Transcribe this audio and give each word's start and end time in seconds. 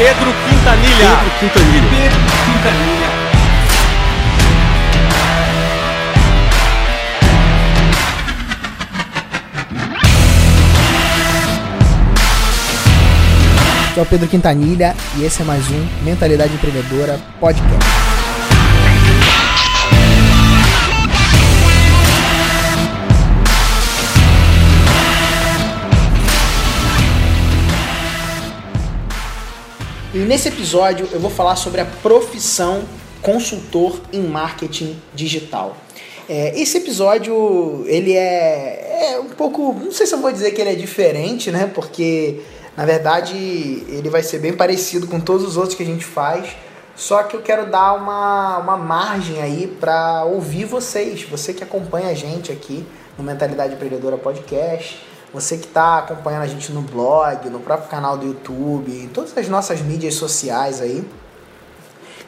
Pedro 0.00 0.32
Quintanilha. 0.48 1.10
Pedro 1.10 1.30
Quintanilha. 1.40 1.90
Pedro 1.90 2.20
Quintanilha. 2.46 3.10
Aqui 13.90 13.98
é 13.98 14.02
o 14.02 14.06
Pedro 14.06 14.26
Quintanilha 14.26 14.96
e 15.18 15.24
esse 15.24 15.42
é 15.42 15.44
mais 15.44 15.68
um 15.70 15.86
Mentalidade 16.02 16.54
Empreendedora 16.54 17.20
Podcast. 17.38 18.19
E 30.20 30.22
nesse 30.22 30.48
episódio 30.48 31.08
eu 31.12 31.18
vou 31.18 31.30
falar 31.30 31.56
sobre 31.56 31.80
a 31.80 31.86
profissão 31.86 32.82
consultor 33.22 33.98
em 34.12 34.20
marketing 34.20 35.00
digital. 35.14 35.74
É, 36.28 36.60
esse 36.60 36.76
episódio 36.76 37.86
ele 37.86 38.12
é, 38.12 39.12
é 39.12 39.18
um 39.18 39.30
pouco, 39.30 39.72
não 39.72 39.90
sei 39.90 40.06
se 40.06 40.12
eu 40.12 40.20
vou 40.20 40.30
dizer 40.30 40.50
que 40.50 40.60
ele 40.60 40.68
é 40.68 40.74
diferente, 40.74 41.50
né? 41.50 41.70
Porque 41.74 42.42
na 42.76 42.84
verdade 42.84 43.34
ele 43.34 44.10
vai 44.10 44.22
ser 44.22 44.40
bem 44.40 44.52
parecido 44.52 45.06
com 45.06 45.18
todos 45.18 45.46
os 45.46 45.56
outros 45.56 45.74
que 45.74 45.82
a 45.82 45.86
gente 45.86 46.04
faz. 46.04 46.50
Só 46.94 47.22
que 47.22 47.34
eu 47.34 47.40
quero 47.40 47.70
dar 47.70 47.94
uma, 47.94 48.58
uma 48.58 48.76
margem 48.76 49.40
aí 49.40 49.74
para 49.80 50.26
ouvir 50.26 50.66
vocês, 50.66 51.22
você 51.22 51.54
que 51.54 51.64
acompanha 51.64 52.10
a 52.10 52.14
gente 52.14 52.52
aqui 52.52 52.84
no 53.16 53.24
Mentalidade 53.24 53.72
Empreendedora 53.72 54.18
Podcast, 54.18 55.02
você 55.32 55.56
que 55.56 55.66
está 55.66 55.98
acompanhando 55.98 56.42
a 56.42 56.46
gente 56.46 56.72
no 56.72 56.82
blog, 56.82 57.48
no 57.48 57.60
próprio 57.60 57.88
canal 57.88 58.18
do 58.18 58.26
YouTube, 58.26 58.90
em 58.90 59.08
todas 59.08 59.36
as 59.36 59.48
nossas 59.48 59.80
mídias 59.80 60.14
sociais 60.14 60.80
aí. 60.80 61.06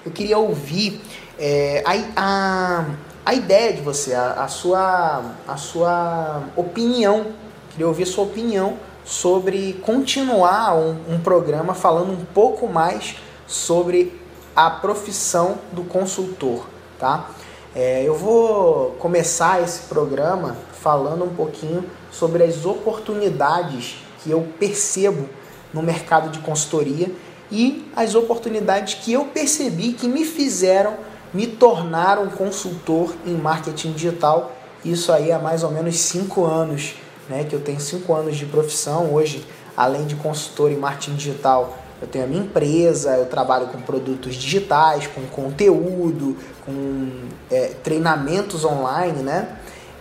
Eu 0.05 0.13
queria 0.13 0.39
ouvir 0.39 1.01
é, 1.39 1.83
a, 1.85 1.93
a, 2.17 2.85
a 3.27 3.35
ideia 3.35 3.73
de 3.73 3.81
você, 3.81 4.15
a, 4.15 4.45
a, 4.45 4.49
sua, 4.49 5.23
a 5.47 5.57
sua 5.57 6.43
opinião. 6.57 7.27
Queria 7.71 7.89
ouvir 7.89 8.05
a 8.05 8.07
sua 8.07 8.25
opinião 8.25 8.77
sobre 9.05 9.75
continuar 9.85 10.77
um, 10.77 11.15
um 11.15 11.21
programa 11.21 11.75
falando 11.75 12.13
um 12.13 12.25
pouco 12.25 12.69
mais 12.69 13.17
sobre 13.47 14.21
a 14.55 14.71
profissão 14.71 15.59
do 15.73 15.83
consultor, 15.83 16.67
tá? 16.99 17.31
É, 17.75 18.03
eu 18.05 18.15
vou 18.15 18.91
começar 18.99 19.63
esse 19.63 19.83
programa 19.85 20.57
falando 20.73 21.25
um 21.25 21.35
pouquinho 21.35 21.85
sobre 22.13 22.45
as 22.45 22.65
oportunidades 22.65 23.97
que 24.23 24.31
eu 24.31 24.47
percebo 24.61 25.29
no 25.73 25.83
mercado 25.83 26.31
de 26.31 26.39
consultoria 26.39 27.11
e 27.51 27.91
as 27.97 28.15
oportunidades 28.15 28.95
que 28.95 29.13
eu 29.13 29.25
percebi 29.25 29.93
que 29.95 30.07
me 30.07 30.25
fizeram 30.25 30.97
me 31.33 31.47
tornar 31.47 32.19
um 32.19 32.29
consultor 32.29 33.15
em 33.27 33.35
marketing 33.35 33.93
digital. 33.93 34.53
Isso 34.85 35.11
aí 35.11 35.33
há 35.33 35.39
mais 35.39 35.63
ou 35.63 35.71
menos 35.71 35.99
cinco 35.99 36.45
anos, 36.45 36.95
né? 37.29 37.45
Que 37.45 37.55
eu 37.55 37.61
tenho 37.61 37.81
cinco 37.81 38.15
anos 38.15 38.37
de 38.37 38.45
profissão 38.47 39.13
hoje, 39.15 39.47
além 39.77 40.07
de 40.07 40.15
consultor 40.17 40.71
em 40.71 40.77
marketing 40.77 41.15
digital. 41.15 41.79
Eu 42.01 42.09
tenho 42.09 42.25
a 42.25 42.27
minha 42.27 42.43
empresa, 42.43 43.17
eu 43.17 43.27
trabalho 43.27 43.69
com 43.69 43.81
produtos 43.81 44.35
digitais, 44.35 45.07
com 45.07 45.23
conteúdo, 45.27 46.37
com 46.67 47.11
é, 47.51 47.69
treinamentos 47.83 48.65
online, 48.65 49.23
né? 49.23 49.57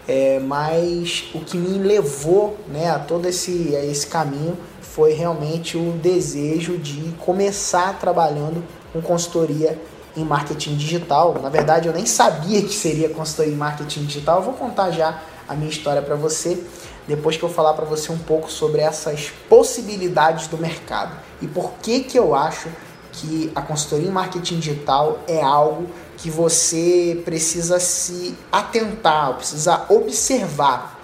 É, 0.08 0.40
mas 0.40 1.26
o 1.34 1.40
que 1.40 1.58
me 1.58 1.78
levou 1.78 2.58
né, 2.68 2.90
a 2.90 3.00
todo 3.00 3.28
esse, 3.28 3.76
a 3.76 3.86
esse 3.86 4.08
caminho 4.08 4.58
foi 4.82 5.14
realmente 5.14 5.78
o 5.78 5.92
desejo 5.94 6.78
de 6.78 7.14
começar 7.20 7.98
trabalhando 8.00 8.64
com 8.92 9.02
consultoria 9.02 9.80
em 10.18 10.24
marketing 10.24 10.76
digital. 10.76 11.40
Na 11.42 11.50
verdade, 11.50 11.88
eu 11.88 11.94
nem 11.94 12.06
sabia 12.06 12.62
que 12.62 12.74
seria 12.74 13.10
consultoria 13.10 13.54
em 13.54 13.58
marketing 13.58 14.06
digital. 14.06 14.38
Eu 14.40 14.44
vou 14.44 14.54
contar 14.54 14.92
já 14.92 15.22
a 15.48 15.54
minha 15.54 15.70
história 15.70 16.02
para 16.02 16.16
você 16.16 16.62
depois 17.08 17.36
que 17.36 17.44
eu 17.44 17.50
falar 17.50 17.74
para 17.74 17.86
você 17.86 18.12
um 18.12 18.18
pouco 18.18 18.52
sobre 18.52 18.82
essas 18.82 19.32
possibilidades 19.50 20.48
do 20.48 20.58
mercado 20.58 21.16
e 21.42 21.48
por 21.48 21.74
que 21.82 22.02
que 22.02 22.18
eu 22.18 22.36
acho 22.36 22.70
que 23.12 23.52
a 23.54 23.62
consultoria 23.62 24.08
em 24.08 24.12
marketing 24.12 24.60
digital 24.60 25.20
é 25.28 25.42
algo 25.42 25.88
que 26.22 26.30
você 26.30 27.20
precisa 27.26 27.80
se 27.80 28.38
atentar, 28.52 29.34
precisa 29.34 29.86
observar. 29.90 31.02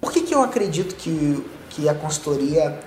Por 0.00 0.10
que, 0.10 0.22
que 0.22 0.34
eu 0.34 0.42
acredito 0.42 0.94
que, 0.94 1.44
que 1.68 1.86
a 1.86 1.94
consultoria 1.94 2.80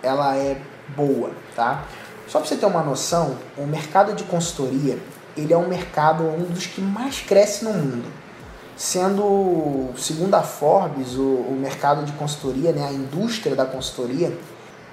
ela 0.00 0.36
é 0.36 0.60
boa, 0.96 1.32
tá? 1.56 1.84
Só 2.28 2.38
para 2.38 2.48
você 2.48 2.56
ter 2.56 2.66
uma 2.66 2.84
noção, 2.84 3.36
o 3.58 3.66
mercado 3.66 4.14
de 4.14 4.22
consultoria 4.22 4.96
ele 5.36 5.52
é 5.52 5.56
um 5.56 5.68
mercado 5.68 6.22
um 6.22 6.44
dos 6.44 6.66
que 6.66 6.80
mais 6.80 7.20
cresce 7.20 7.64
no 7.64 7.72
mundo, 7.72 8.04
sendo 8.76 9.90
segundo 9.96 10.34
a 10.34 10.42
Forbes 10.42 11.14
o, 11.14 11.22
o 11.22 11.58
mercado 11.60 12.04
de 12.04 12.12
consultoria, 12.12 12.70
né, 12.70 12.86
a 12.86 12.92
indústria 12.92 13.56
da 13.56 13.66
consultoria 13.66 14.32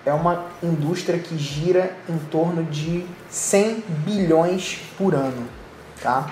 é 0.06 0.14
uma 0.14 0.46
indústria 0.62 1.18
que 1.18 1.38
gira 1.38 1.96
em 2.10 2.18
torno 2.30 2.64
de 2.64 3.06
100 3.30 3.84
bilhões 4.06 4.80
por 4.98 5.16
ano, 5.16 5.48
tá? 6.02 6.30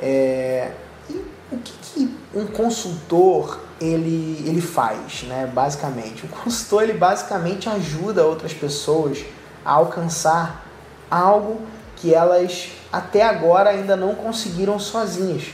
É, 0.00 0.72
e 1.10 1.14
o 1.50 1.58
que, 1.58 1.72
que, 1.82 2.16
um 2.34 2.46
consultor 2.46 3.60
ele, 3.80 4.42
ele 4.46 4.60
faz, 4.60 5.24
né? 5.24 5.50
Basicamente, 5.52 6.24
o 6.26 6.28
consultor 6.28 6.84
ele 6.84 6.94
basicamente 6.94 7.68
ajuda 7.68 8.24
outras 8.24 8.52
pessoas 8.52 9.24
a 9.64 9.72
alcançar 9.72 10.64
algo 11.10 11.60
que 11.96 12.14
elas 12.14 12.70
até 12.92 13.22
agora 13.22 13.70
ainda 13.70 13.96
não 13.96 14.14
conseguiram 14.14 14.78
sozinhas, 14.78 15.46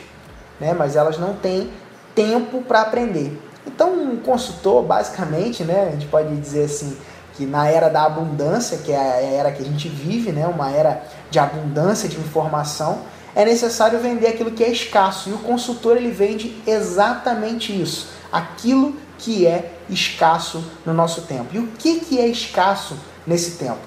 né? 0.61 0.75
Mas 0.75 0.97
elas 0.97 1.19
não 1.19 1.35
têm 1.35 1.71
tempo 2.15 2.63
para 2.63 2.83
aprender. 2.83 3.41
Então, 3.67 3.93
um 3.93 4.17
consultor, 4.17 4.83
basicamente, 4.83 5.63
né? 5.63 5.89
A 5.89 5.91
gente 5.93 6.07
pode 6.07 6.35
dizer 6.37 6.65
assim, 6.65 6.97
que 7.39 7.47
na 7.47 7.69
era 7.69 7.89
da 7.89 8.03
abundância, 8.03 8.79
que 8.79 8.91
é 8.91 8.99
a 8.99 9.23
era 9.23 9.53
que 9.53 9.63
a 9.63 9.65
gente 9.65 9.89
vive, 9.89 10.33
né, 10.33 10.45
uma 10.49 10.73
era 10.73 11.05
de 11.31 11.39
abundância 11.39 12.09
de 12.09 12.19
informação, 12.19 13.03
é 13.33 13.45
necessário 13.45 14.01
vender 14.01 14.27
aquilo 14.27 14.51
que 14.51 14.65
é 14.65 14.69
escasso. 14.69 15.31
E 15.31 15.33
o 15.33 15.39
consultor 15.39 15.97
ele 15.97 16.11
vende 16.11 16.61
exatamente 16.67 17.73
isso, 17.81 18.09
aquilo 18.33 18.97
que 19.19 19.47
é 19.47 19.71
escasso 19.89 20.65
no 20.85 20.93
nosso 20.93 21.23
tempo. 21.23 21.47
E 21.53 21.61
o 21.61 21.69
que, 21.79 22.01
que 22.01 22.19
é 22.19 22.27
escasso 22.27 22.99
nesse 23.25 23.53
tempo? 23.53 23.79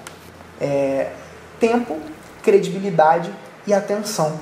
É 0.58 1.12
tempo, 1.60 1.98
credibilidade 2.42 3.30
e 3.66 3.74
atenção. 3.74 4.40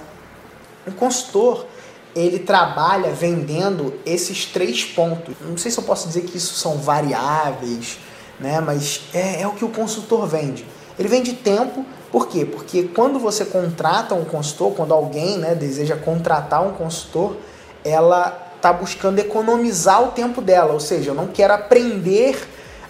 O 0.86 0.92
consultor 0.92 1.66
ele 2.14 2.38
trabalha 2.38 3.10
vendendo 3.10 3.98
esses 4.06 4.46
três 4.46 4.84
pontos. 4.84 5.34
Não 5.40 5.56
sei 5.56 5.72
se 5.72 5.78
eu 5.78 5.84
posso 5.84 6.06
dizer 6.06 6.22
que 6.22 6.36
isso 6.36 6.54
são 6.54 6.78
variáveis, 6.78 7.98
né? 8.40 8.60
Mas 8.60 9.02
é, 9.14 9.42
é 9.42 9.46
o 9.46 9.52
que 9.52 9.64
o 9.64 9.68
consultor 9.68 10.26
vende. 10.26 10.66
Ele 10.98 11.08
vende 11.08 11.32
tempo, 11.32 11.84
por 12.10 12.28
quê? 12.28 12.44
Porque 12.44 12.84
quando 12.94 13.18
você 13.18 13.44
contrata 13.44 14.14
um 14.14 14.24
consultor, 14.24 14.72
quando 14.72 14.92
alguém 14.92 15.38
né, 15.38 15.54
deseja 15.54 15.96
contratar 15.96 16.66
um 16.66 16.72
consultor, 16.72 17.36
ela 17.84 18.48
está 18.56 18.72
buscando 18.72 19.18
economizar 19.18 20.02
o 20.02 20.08
tempo 20.08 20.42
dela, 20.42 20.72
ou 20.72 20.80
seja, 20.80 21.12
eu 21.12 21.14
não 21.14 21.28
quero 21.28 21.54
aprender 21.54 22.36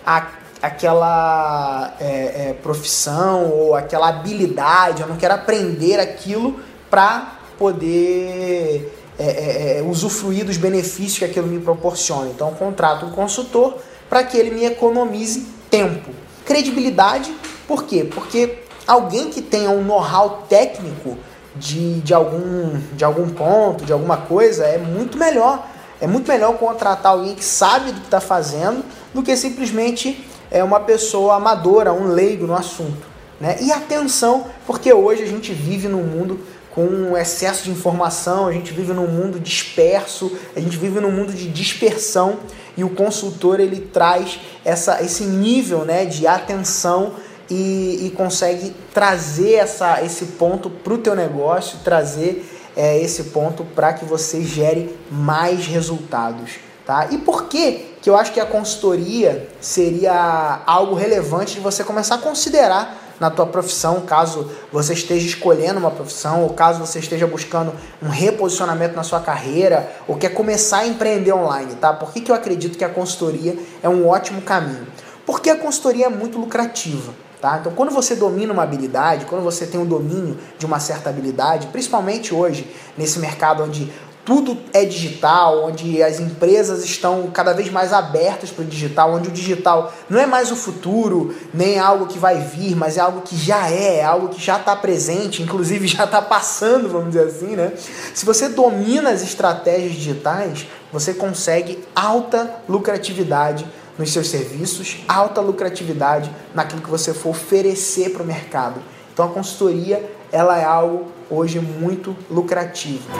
a, 0.05 0.27
aquela 0.61 1.95
é, 2.01 2.07
é, 2.07 2.57
profissão 2.61 3.51
ou 3.51 3.77
aquela 3.77 4.09
habilidade, 4.09 5.03
eu 5.03 5.09
não 5.09 5.17
quero 5.17 5.35
aprender 5.35 6.01
aquilo 6.01 6.59
para 6.91 7.39
poder 7.57 8.97
é, 9.19 9.25
é, 9.25 9.79
é, 9.79 9.83
usufruir 9.83 10.45
dos 10.45 10.57
benefícios 10.57 11.19
que 11.19 11.25
aquilo 11.25 11.47
me 11.47 11.61
proporciona. 11.61 12.31
Então, 12.31 12.49
eu 12.49 12.55
contrato 12.55 13.07
um 13.07 13.11
consultor 13.11 13.77
para 14.11 14.25
que 14.25 14.37
ele 14.37 14.51
me 14.51 14.65
economize 14.65 15.47
tempo. 15.71 16.11
Credibilidade, 16.45 17.33
por 17.67 17.85
quê? 17.85 18.05
Porque 18.05 18.59
alguém 18.87 19.31
que 19.31 19.41
tenha 19.41 19.71
um 19.71 19.85
know-how 19.85 20.45
técnico 20.49 21.17
de, 21.55 22.01
de, 22.01 22.13
algum, 22.13 22.79
de 22.93 23.05
algum 23.05 23.31
ponto, 23.31 23.85
de 23.85 23.93
alguma 23.93 24.17
coisa, 24.17 24.65
é 24.65 24.77
muito 24.77 25.17
melhor. 25.17 25.65
É 26.01 26.07
muito 26.07 26.31
melhor 26.31 26.57
contratar 26.57 27.13
alguém 27.13 27.35
que 27.35 27.45
sabe 27.45 27.93
do 27.93 28.01
que 28.01 28.07
está 28.07 28.21
fazendo 28.21 28.83
do 29.13 29.23
que 29.23 29.37
simplesmente 29.37 30.27
é, 30.51 30.65
uma 30.65 30.81
pessoa 30.81 31.37
amadora, 31.37 31.93
um 31.93 32.09
leigo 32.09 32.47
no 32.47 32.55
assunto. 32.55 33.07
Né? 33.41 33.59
E 33.61 33.71
atenção, 33.71 34.47
porque 34.67 34.93
hoje 34.93 35.23
a 35.23 35.27
gente 35.27 35.53
vive 35.53 35.89
num 35.89 36.03
mundo 36.03 36.41
com 36.71 37.17
excesso 37.17 37.65
de 37.65 37.71
informação, 37.71 38.47
a 38.47 38.53
gente 38.53 38.73
vive 38.73 38.93
num 38.93 39.07
mundo 39.07 39.41
disperso, 39.41 40.33
a 40.55 40.61
gente 40.61 40.77
vive 40.77 41.01
num 41.01 41.11
mundo 41.11 41.33
de 41.33 41.49
dispersão 41.49 42.39
e 42.81 42.85
o 42.85 42.89
consultor 42.89 43.61
ele 43.61 43.79
traz 43.79 44.41
essa, 44.65 45.03
esse 45.03 45.25
nível 45.25 45.85
né, 45.85 46.07
de 46.07 46.27
atenção 46.27 47.13
e, 47.51 48.07
e 48.07 48.11
consegue 48.17 48.75
trazer 48.95 49.57
essa, 49.57 50.03
esse 50.03 50.25
ponto 50.25 50.71
para 50.71 50.95
o 50.95 50.99
teu 50.99 51.15
negócio, 51.15 51.81
trazer 51.85 52.43
é, 52.75 52.99
esse 52.99 53.25
ponto 53.25 53.65
para 53.65 53.93
que 53.93 54.07
você 54.07 54.43
gere 54.43 54.99
mais 55.11 55.67
resultados. 55.67 56.53
Tá? 56.87 57.09
E 57.11 57.19
por 57.19 57.49
que, 57.49 57.97
que 58.01 58.09
eu 58.09 58.17
acho 58.17 58.33
que 58.33 58.41
a 58.41 58.47
consultoria 58.47 59.47
seria 59.61 60.63
algo 60.65 60.95
relevante 60.95 61.57
de 61.57 61.61
você 61.61 61.85
começar 61.85 62.15
a 62.15 62.19
considerar 62.19 63.00
na 63.21 63.31
tua 63.31 63.47
profissão, 63.47 64.01
caso 64.01 64.51
você 64.73 64.95
esteja 64.95 65.27
escolhendo 65.27 65.79
uma 65.79 65.91
profissão, 65.91 66.43
ou 66.43 66.51
caso 66.55 66.81
você 66.81 66.99
esteja 66.99 67.27
buscando 67.27 67.73
um 68.03 68.09
reposicionamento 68.09 68.97
na 68.97 69.03
sua 69.03 69.21
carreira, 69.21 69.93
ou 70.09 70.17
quer 70.17 70.31
começar 70.31 70.79
a 70.79 70.87
empreender 70.87 71.33
online, 71.33 71.75
tá? 71.75 71.93
Por 71.93 72.11
que, 72.13 72.23
que 72.23 72.31
eu 72.31 72.35
acredito 72.35 72.79
que 72.79 72.85
a 72.85 72.89
consultoria 72.89 73.57
é 73.83 73.89
um 73.89 74.09
ótimo 74.09 74.41
caminho? 74.41 74.87
Porque 75.27 75.51
a 75.51 75.57
consultoria 75.57 76.07
é 76.07 76.09
muito 76.09 76.39
lucrativa. 76.39 77.13
Tá? 77.41 77.57
Então, 77.59 77.73
quando 77.73 77.91
você 77.91 78.15
domina 78.15 78.53
uma 78.53 78.63
habilidade, 78.63 79.25
quando 79.25 79.43
você 79.43 79.67
tem 79.67 79.81
o 79.81 79.85
um 79.85 79.87
domínio 79.87 80.37
de 80.59 80.67
uma 80.67 80.79
certa 80.79 81.09
habilidade, 81.09 81.69
principalmente 81.69 82.35
hoje, 82.35 82.71
nesse 82.99 83.19
mercado 83.19 83.63
onde 83.63 83.91
tudo 84.31 84.57
é 84.73 84.85
digital, 84.85 85.65
onde 85.65 86.01
as 86.01 86.21
empresas 86.21 86.85
estão 86.85 87.29
cada 87.35 87.53
vez 87.53 87.69
mais 87.69 87.93
abertas 87.93 88.49
para 88.49 88.63
o 88.63 88.65
digital, 88.65 89.13
onde 89.13 89.29
o 89.29 89.33
digital 89.33 89.93
não 90.09 90.21
é 90.21 90.25
mais 90.25 90.53
o 90.53 90.57
futuro, 90.57 91.35
nem 91.53 91.81
algo 91.81 92.07
que 92.07 92.17
vai 92.17 92.39
vir, 92.39 92.77
mas 92.77 92.97
é 92.97 93.01
algo 93.01 93.23
que 93.23 93.37
já 93.37 93.69
é, 93.69 93.97
é 93.97 94.05
algo 94.05 94.29
que 94.29 94.41
já 94.41 94.57
está 94.57 94.77
presente, 94.77 95.43
inclusive 95.43 95.89
já 95.89 96.05
está 96.05 96.23
passando, 96.23 96.89
vamos 96.89 97.09
dizer 97.09 97.27
assim, 97.27 97.57
né? 97.57 97.73
Se 98.15 98.25
você 98.25 98.49
domina 98.49 99.11
as 99.11 99.21
estratégias 99.21 99.95
digitais, 99.95 100.65
você 100.93 101.13
consegue 101.13 101.83
alta 101.93 102.55
lucratividade 102.69 103.67
nos 103.99 104.13
seus 104.13 104.29
serviços, 104.29 104.99
alta 105.09 105.41
lucratividade 105.41 106.31
naquilo 106.55 106.81
que 106.81 106.89
você 106.89 107.13
for 107.13 107.31
oferecer 107.31 108.11
para 108.11 108.23
o 108.23 108.27
mercado. 108.27 108.81
Então 109.13 109.25
a 109.25 109.29
consultoria 109.29 110.09
ela 110.31 110.57
é 110.57 110.65
algo 110.65 111.07
hoje 111.29 111.59
muito 111.59 112.17
lucrativo. 112.31 113.11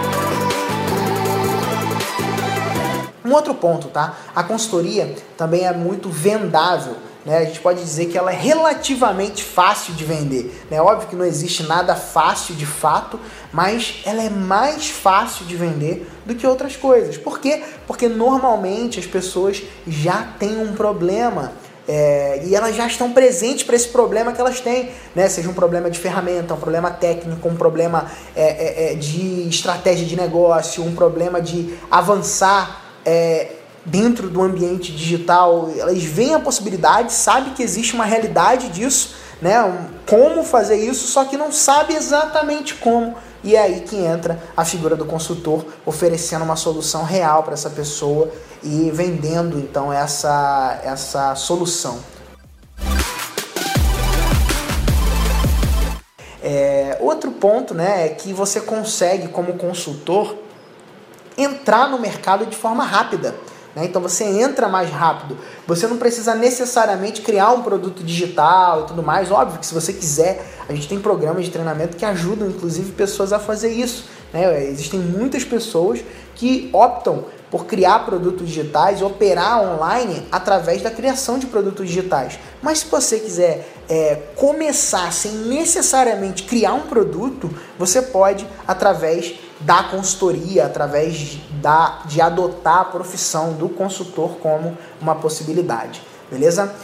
Um 3.31 3.35
outro 3.35 3.55
ponto, 3.55 3.87
tá? 3.87 4.17
A 4.35 4.43
consultoria 4.43 5.15
também 5.37 5.65
é 5.65 5.73
muito 5.73 6.11
vendável. 6.11 6.97
Né? 7.25 7.39
A 7.39 7.45
gente 7.45 7.61
pode 7.61 7.81
dizer 7.81 8.07
que 8.07 8.19
ela 8.19 8.33
é 8.33 8.37
relativamente 8.37 9.45
fácil 9.45 9.95
de 9.95 10.05
vender. 10.05 10.67
Né? 10.69 10.83
óbvio 10.83 11.09
que 11.09 11.15
não 11.15 11.25
existe 11.25 11.63
nada 11.63 11.95
fácil 11.95 12.57
de 12.57 12.67
fato, 12.67 13.21
mas 13.53 14.03
ela 14.05 14.21
é 14.21 14.29
mais 14.29 14.91
fácil 14.91 15.47
de 15.47 15.55
vender 15.55 16.11
do 16.27 16.35
que 16.35 16.45
outras 16.45 16.75
coisas. 16.75 17.17
Por 17.17 17.39
quê? 17.39 17.63
Porque 17.87 18.09
normalmente 18.09 18.99
as 18.99 19.07
pessoas 19.07 19.63
já 19.87 20.27
têm 20.41 20.61
um 20.61 20.73
problema. 20.73 21.53
É, 21.89 22.43
e 22.45 22.55
elas 22.55 22.77
já 22.77 22.87
estão 22.87 23.13
presentes 23.13 23.65
para 23.65 23.75
esse 23.75 23.89
problema 23.89 24.33
que 24.33 24.41
elas 24.41 24.61
têm, 24.61 24.91
né? 25.15 25.29
Seja 25.29 25.49
um 25.49 25.55
problema 25.55 25.91
de 25.91 25.99
ferramenta, 25.99 26.55
um 26.55 26.61
problema 26.61 26.91
técnico, 26.91 27.49
um 27.49 27.57
problema 27.57 28.09
é, 28.37 28.45
é, 28.45 28.93
é 28.93 28.95
de 28.95 29.49
estratégia 29.49 30.07
de 30.07 30.15
negócio, 30.15 30.85
um 30.85 30.95
problema 30.95 31.41
de 31.41 31.75
avançar 31.91 32.90
é, 33.05 33.53
dentro 33.85 34.29
do 34.29 34.43
ambiente 34.43 34.93
digital, 34.93 35.71
elas 35.77 36.03
veem 36.03 36.35
a 36.35 36.41
possibilidade, 36.41 37.13
sabem 37.13 37.55
que 37.55 37.63
existe 37.63 37.95
uma 37.95 38.05
realidade 38.05 38.69
disso, 38.69 39.15
né? 39.41 39.55
Como 40.07 40.43
fazer 40.45 40.77
isso, 40.77 41.07
só 41.07 41.25
que 41.25 41.37
não 41.37 41.51
sabe 41.51 41.95
exatamente 41.95 42.75
como. 42.75 43.17
E 43.43 43.57
é 43.57 43.63
aí 43.63 43.81
que 43.81 43.97
entra 43.97 44.39
a 44.55 44.65
figura 44.65 44.95
do 44.95 45.07
consultor, 45.07 45.65
oferecendo 45.87 46.45
uma 46.45 46.57
solução 46.57 47.05
real 47.05 47.43
para 47.43 47.55
essa 47.55 47.71
pessoa 47.71 48.31
e 48.63 48.91
vendendo 48.93 49.59
então 49.59 49.91
essa, 49.91 50.79
essa 50.85 51.35
solução. 51.35 51.99
É, 56.43 56.99
outro 57.01 57.31
ponto 57.33 57.75
né, 57.75 58.07
é 58.07 58.09
que 58.11 58.33
você 58.33 58.61
consegue, 58.61 59.29
como 59.29 59.55
consultor, 59.55 60.37
entrar 61.43 61.89
no 61.89 61.99
mercado 61.99 62.47
de 62.47 62.57
forma 62.57 62.85
rápida. 62.85 63.35
Né? 63.75 63.85
Então 63.85 64.01
você 64.01 64.25
entra 64.25 64.69
mais 64.69 64.91
rápido. 64.91 65.37
Você 65.67 65.87
não 65.87 65.97
precisa 65.97 66.35
necessariamente 66.35 67.21
criar 67.23 67.53
um 67.53 67.63
produto 67.63 68.03
digital 68.03 68.83
e 68.83 68.87
tudo 68.87 69.03
mais. 69.03 69.31
Óbvio 69.31 69.59
que 69.59 69.67
se 69.67 69.75
você 69.75 69.93
quiser, 69.93 70.45
a 70.69 70.73
gente 70.73 70.89
tem 70.89 70.99
programas 71.01 71.45
de 71.45 71.51
treinamento 71.51 71.97
que 71.97 72.05
ajudam, 72.05 72.49
inclusive, 72.49 72.93
pessoas 72.93 73.33
a 73.33 73.39
fazer 73.39 73.71
isso. 73.71 74.05
Né? 74.33 74.67
Existem 74.69 75.01
muitas 75.01 75.45
pessoas 75.45 76.01
que 76.35 76.71
optam 76.73 77.25
por 77.51 77.67
criar 77.67 78.07
produtos 78.07 78.47
digitais 78.47 79.03
operar 79.03 79.61
online 79.61 80.25
através 80.31 80.81
da 80.81 80.91
criação 80.91 81.39
de 81.39 81.47
produtos 81.47 81.89
digitais. 81.89 82.39
Mas 82.63 82.79
se 82.79 82.87
você 82.87 83.19
quiser 83.19 83.69
é, 83.89 84.15
começar 84.37 85.13
sem 85.13 85.33
necessariamente 85.33 86.45
criar 86.45 86.75
um 86.75 86.83
produto, 86.83 87.51
você 87.77 88.01
pode 88.01 88.47
através 88.69 89.35
da 89.61 89.83
consultoria, 89.85 90.67
através 90.67 91.39
da, 91.61 92.03
de 92.07 92.21
adotar 92.21 92.81
a 92.81 92.85
profissão 92.85 93.53
do 93.53 93.69
consultor 93.69 94.37
como 94.39 94.77
uma 95.01 95.15
possibilidade. 95.15 96.03
Beleza? 96.31 96.75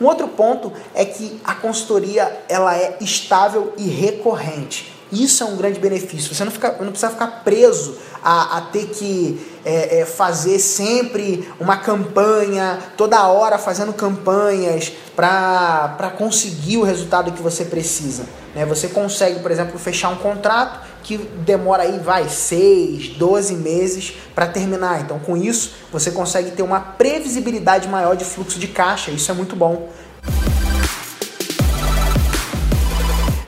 Um 0.00 0.06
outro 0.06 0.28
ponto 0.28 0.72
é 0.94 1.04
que 1.04 1.40
a 1.44 1.54
consultoria 1.54 2.44
ela 2.48 2.76
é 2.76 2.98
estável 3.00 3.72
e 3.76 3.88
recorrente. 3.88 4.92
Isso 5.10 5.44
é 5.44 5.46
um 5.46 5.56
grande 5.56 5.78
benefício. 5.78 6.34
Você 6.34 6.44
não, 6.44 6.50
fica, 6.50 6.72
não 6.80 6.90
precisa 6.90 7.10
ficar 7.10 7.42
preso 7.44 7.96
a, 8.24 8.56
a 8.56 8.60
ter 8.62 8.86
que 8.86 9.38
é, 9.64 10.00
é, 10.00 10.04
fazer 10.06 10.58
sempre 10.58 11.46
uma 11.60 11.76
campanha, 11.76 12.78
toda 12.96 13.26
hora 13.28 13.58
fazendo 13.58 13.92
campanhas 13.92 14.92
para 15.14 16.12
conseguir 16.16 16.78
o 16.78 16.82
resultado 16.82 17.32
que 17.32 17.42
você 17.42 17.66
precisa. 17.66 18.24
Né? 18.54 18.64
Você 18.64 18.88
consegue, 18.88 19.40
por 19.40 19.50
exemplo, 19.50 19.78
fechar 19.78 20.08
um 20.08 20.16
contrato 20.16 20.94
que 21.02 21.18
demora 21.18 21.82
aí, 21.82 21.98
vai, 21.98 22.28
6, 22.28 23.10
12 23.18 23.54
meses 23.56 24.14
para 24.34 24.46
terminar. 24.46 25.02
Então, 25.02 25.18
com 25.18 25.36
isso, 25.36 25.72
você 25.92 26.10
consegue 26.10 26.52
ter 26.52 26.62
uma 26.62 26.80
previsibilidade 26.80 27.88
maior 27.88 28.16
de 28.16 28.24
fluxo 28.24 28.58
de 28.58 28.68
caixa. 28.68 29.10
Isso 29.10 29.30
é 29.30 29.34
muito 29.34 29.54
bom. 29.54 29.90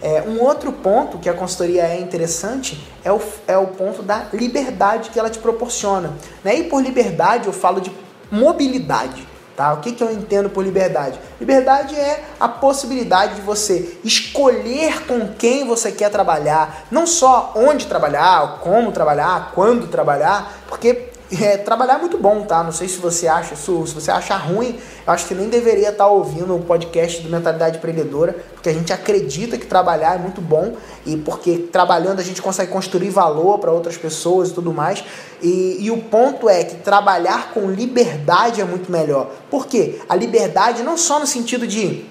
É, 0.07 0.23
um 0.23 0.41
outro 0.41 0.71
ponto 0.71 1.19
que 1.19 1.29
a 1.29 1.35
consultoria 1.35 1.83
é 1.83 1.99
interessante 1.99 2.81
é 3.03 3.11
o, 3.11 3.21
é 3.49 3.59
o 3.59 3.67
ponto 3.67 4.05
da 4.05 4.27
liberdade 4.33 5.11
que 5.11 5.19
ela 5.19 5.29
te 5.29 5.41
proporciona. 5.41 6.13
Né? 6.45 6.61
E 6.61 6.63
por 6.63 6.81
liberdade 6.81 7.49
eu 7.49 7.53
falo 7.53 7.81
de 7.81 7.91
mobilidade. 8.31 9.27
Tá? 9.57 9.73
O 9.73 9.79
que, 9.79 9.91
que 9.91 10.05
eu 10.05 10.13
entendo 10.13 10.49
por 10.49 10.63
liberdade? 10.63 11.19
Liberdade 11.41 11.97
é 11.97 12.23
a 12.39 12.47
possibilidade 12.47 13.35
de 13.35 13.41
você 13.41 13.99
escolher 14.05 15.05
com 15.07 15.35
quem 15.37 15.67
você 15.67 15.91
quer 15.91 16.09
trabalhar, 16.09 16.87
não 16.89 17.05
só 17.05 17.53
onde 17.57 17.89
trabalhar, 17.89 18.61
como 18.61 18.93
trabalhar, 18.93 19.51
quando 19.57 19.89
trabalhar, 19.89 20.53
porque 20.69 21.09
é, 21.33 21.57
trabalhar 21.57 21.95
é 21.95 21.99
muito 21.99 22.17
bom, 22.19 22.43
tá? 22.43 22.63
Não 22.63 22.71
sei 22.71 22.89
se 22.89 22.99
você 22.99 23.27
acha 23.27 23.55
isso, 23.55 23.87
se 23.87 23.95
você 23.95 24.11
acha 24.11 24.37
ruim, 24.37 24.79
eu 25.07 25.13
acho 25.13 25.27
que 25.27 25.35
nem 25.35 25.49
deveria 25.49 25.91
estar 25.91 26.07
ouvindo 26.07 26.55
o 26.55 26.61
podcast 26.61 27.21
do 27.23 27.29
Mentalidade 27.29 27.79
Empreendedora, 27.79 28.37
porque 28.55 28.69
a 28.69 28.73
gente 28.73 28.93
acredita 28.93 29.59
que 29.59 29.67
trabalhar 29.67 30.15
é 30.15 30.19
muito 30.19 30.41
bom 30.41 30.77
e 31.05 31.17
porque 31.17 31.59
trabalhando 31.73 32.21
a 32.21 32.23
gente 32.23 32.41
consegue 32.41 32.71
construir 32.71 33.11
valor 33.11 33.59
para 33.59 33.73
outras 33.73 33.97
pessoas 33.97 34.51
e 34.51 34.53
tudo 34.53 34.73
mais. 34.73 35.03
E, 35.43 35.79
e 35.81 35.91
o 35.91 35.99
ponto 35.99 36.49
é 36.49 36.63
que 36.63 36.77
trabalhar 36.77 37.53
com 37.53 37.71
liberdade 37.71 38.61
é 38.61 38.65
muito 38.65 38.91
melhor. 38.91 39.31
Por 39.51 39.67
quê? 39.67 40.01
A 40.09 40.15
liberdade 40.15 40.85
não 40.85 40.97
só 40.97 41.19
no 41.19 41.27
sentido 41.27 41.67
de 41.67 42.07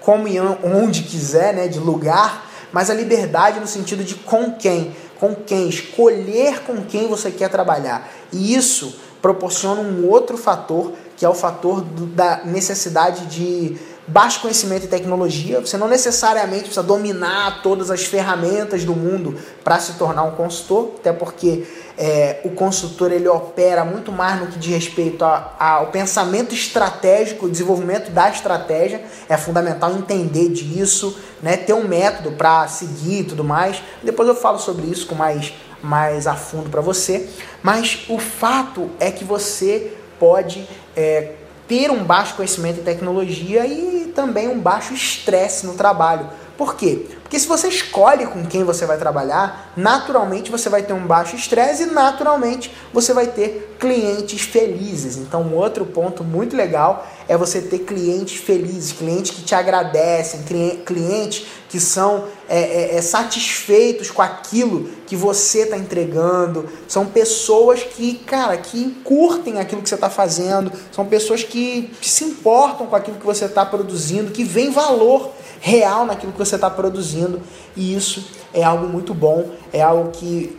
como 0.00 0.28
e 0.28 0.38
onde 0.40 1.02
quiser, 1.02 1.52
né, 1.52 1.68
de 1.68 1.78
lugar, 1.78 2.48
mas 2.72 2.88
a 2.88 2.94
liberdade 2.94 3.60
no 3.60 3.66
sentido 3.66 4.04
de 4.04 4.14
com 4.14 4.52
quem 4.52 4.94
com 5.18 5.34
quem, 5.34 5.68
escolher 5.68 6.62
com 6.62 6.84
quem 6.84 7.08
você 7.08 7.30
quer 7.30 7.48
trabalhar. 7.48 8.10
E 8.32 8.54
isso 8.54 8.96
proporciona 9.20 9.80
um 9.80 10.08
outro 10.08 10.36
fator, 10.36 10.92
que 11.16 11.24
é 11.24 11.28
o 11.28 11.34
fator 11.34 11.80
do, 11.80 12.06
da 12.06 12.44
necessidade 12.44 13.26
de 13.26 13.76
baixo 14.06 14.40
conhecimento 14.40 14.86
em 14.86 14.88
tecnologia. 14.88 15.60
Você 15.60 15.76
não 15.76 15.88
necessariamente 15.88 16.62
precisa 16.62 16.82
dominar 16.82 17.62
todas 17.62 17.90
as 17.90 18.04
ferramentas 18.04 18.84
do 18.84 18.94
mundo 18.94 19.36
para 19.62 19.78
se 19.78 19.94
tornar 19.94 20.22
um 20.22 20.30
consultor, 20.32 20.92
até 20.98 21.12
porque 21.12 21.66
é, 21.98 22.40
o 22.44 22.50
consultor 22.50 23.10
ele 23.10 23.26
opera 23.26 23.84
muito 23.84 24.12
mais 24.12 24.40
no 24.40 24.46
que 24.46 24.56
diz 24.56 24.72
respeito 24.72 25.24
a, 25.24 25.52
a, 25.58 25.70
ao 25.72 25.88
pensamento 25.88 26.54
estratégico, 26.54 27.46
o 27.46 27.50
desenvolvimento 27.50 28.12
da 28.12 28.30
estratégia. 28.30 29.02
É 29.28 29.36
fundamental 29.36 29.90
entender 29.90 30.48
disso, 30.50 31.18
né, 31.42 31.56
ter 31.56 31.72
um 31.72 31.88
método 31.88 32.30
para 32.32 32.68
seguir 32.68 33.20
e 33.20 33.24
tudo 33.24 33.42
mais. 33.42 33.82
Depois 34.00 34.28
eu 34.28 34.36
falo 34.36 34.60
sobre 34.60 34.86
isso 34.86 35.08
com 35.08 35.16
mais, 35.16 35.52
mais 35.82 36.28
a 36.28 36.36
fundo 36.36 36.70
para 36.70 36.80
você. 36.80 37.28
Mas 37.64 38.04
o 38.08 38.18
fato 38.18 38.88
é 39.00 39.10
que 39.10 39.24
você 39.24 39.92
pode 40.20 40.68
é, 40.96 41.32
ter 41.66 41.90
um 41.90 42.04
baixo 42.04 42.36
conhecimento 42.36 42.78
em 42.78 42.84
tecnologia 42.84 43.66
e 43.66 44.12
também 44.14 44.46
um 44.46 44.60
baixo 44.60 44.94
estresse 44.94 45.66
no 45.66 45.74
trabalho. 45.74 46.28
Por 46.58 46.74
quê? 46.74 47.06
Porque 47.22 47.38
se 47.38 47.46
você 47.46 47.68
escolhe 47.68 48.26
com 48.26 48.44
quem 48.44 48.64
você 48.64 48.84
vai 48.84 48.98
trabalhar, 48.98 49.72
naturalmente 49.76 50.50
você 50.50 50.68
vai 50.68 50.82
ter 50.82 50.92
um 50.92 51.06
baixo 51.06 51.36
estresse 51.36 51.84
e 51.84 51.86
naturalmente 51.86 52.74
você 52.92 53.12
vai 53.12 53.28
ter 53.28 53.76
clientes 53.78 54.40
felizes. 54.40 55.16
Então, 55.16 55.42
um 55.42 55.54
outro 55.54 55.86
ponto 55.86 56.24
muito 56.24 56.56
legal 56.56 57.06
é 57.28 57.36
você 57.36 57.60
ter 57.60 57.80
clientes 57.80 58.38
felizes, 58.38 58.90
clientes 58.90 59.30
que 59.30 59.42
te 59.42 59.54
agradecem, 59.54 60.40
clientes 60.84 61.46
que 61.68 61.78
são 61.78 62.24
é, 62.48 62.58
é, 62.58 62.96
é, 62.96 63.02
satisfeitos 63.02 64.10
com 64.10 64.22
aquilo 64.22 64.88
que 65.06 65.14
você 65.14 65.60
está 65.60 65.76
entregando. 65.76 66.68
São 66.88 67.06
pessoas 67.06 67.84
que, 67.84 68.14
cara, 68.14 68.56
que 68.56 68.96
curtem 69.04 69.60
aquilo 69.60 69.80
que 69.80 69.88
você 69.88 69.94
está 69.94 70.10
fazendo, 70.10 70.72
são 70.90 71.04
pessoas 71.04 71.44
que, 71.44 71.94
que 72.00 72.08
se 72.08 72.24
importam 72.24 72.86
com 72.86 72.96
aquilo 72.96 73.18
que 73.18 73.26
você 73.26 73.44
está 73.44 73.64
produzindo, 73.64 74.32
que 74.32 74.42
veem 74.42 74.70
valor 74.70 75.30
real 75.60 76.06
naquilo 76.06 76.32
que 76.32 76.38
você 76.38 76.54
está 76.54 76.70
produzindo. 76.70 77.40
E 77.76 77.94
isso 77.94 78.24
é 78.52 78.62
algo 78.62 78.86
muito 78.86 79.14
bom, 79.14 79.50
é 79.72 79.82
algo 79.82 80.10
que 80.10 80.58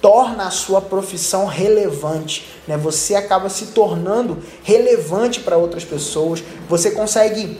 torna 0.00 0.46
a 0.46 0.50
sua 0.50 0.82
profissão 0.82 1.46
relevante, 1.46 2.46
né? 2.68 2.76
Você 2.76 3.14
acaba 3.14 3.48
se 3.48 3.68
tornando 3.68 4.38
relevante 4.62 5.40
para 5.40 5.56
outras 5.56 5.82
pessoas. 5.82 6.44
Você 6.68 6.90
consegue 6.90 7.58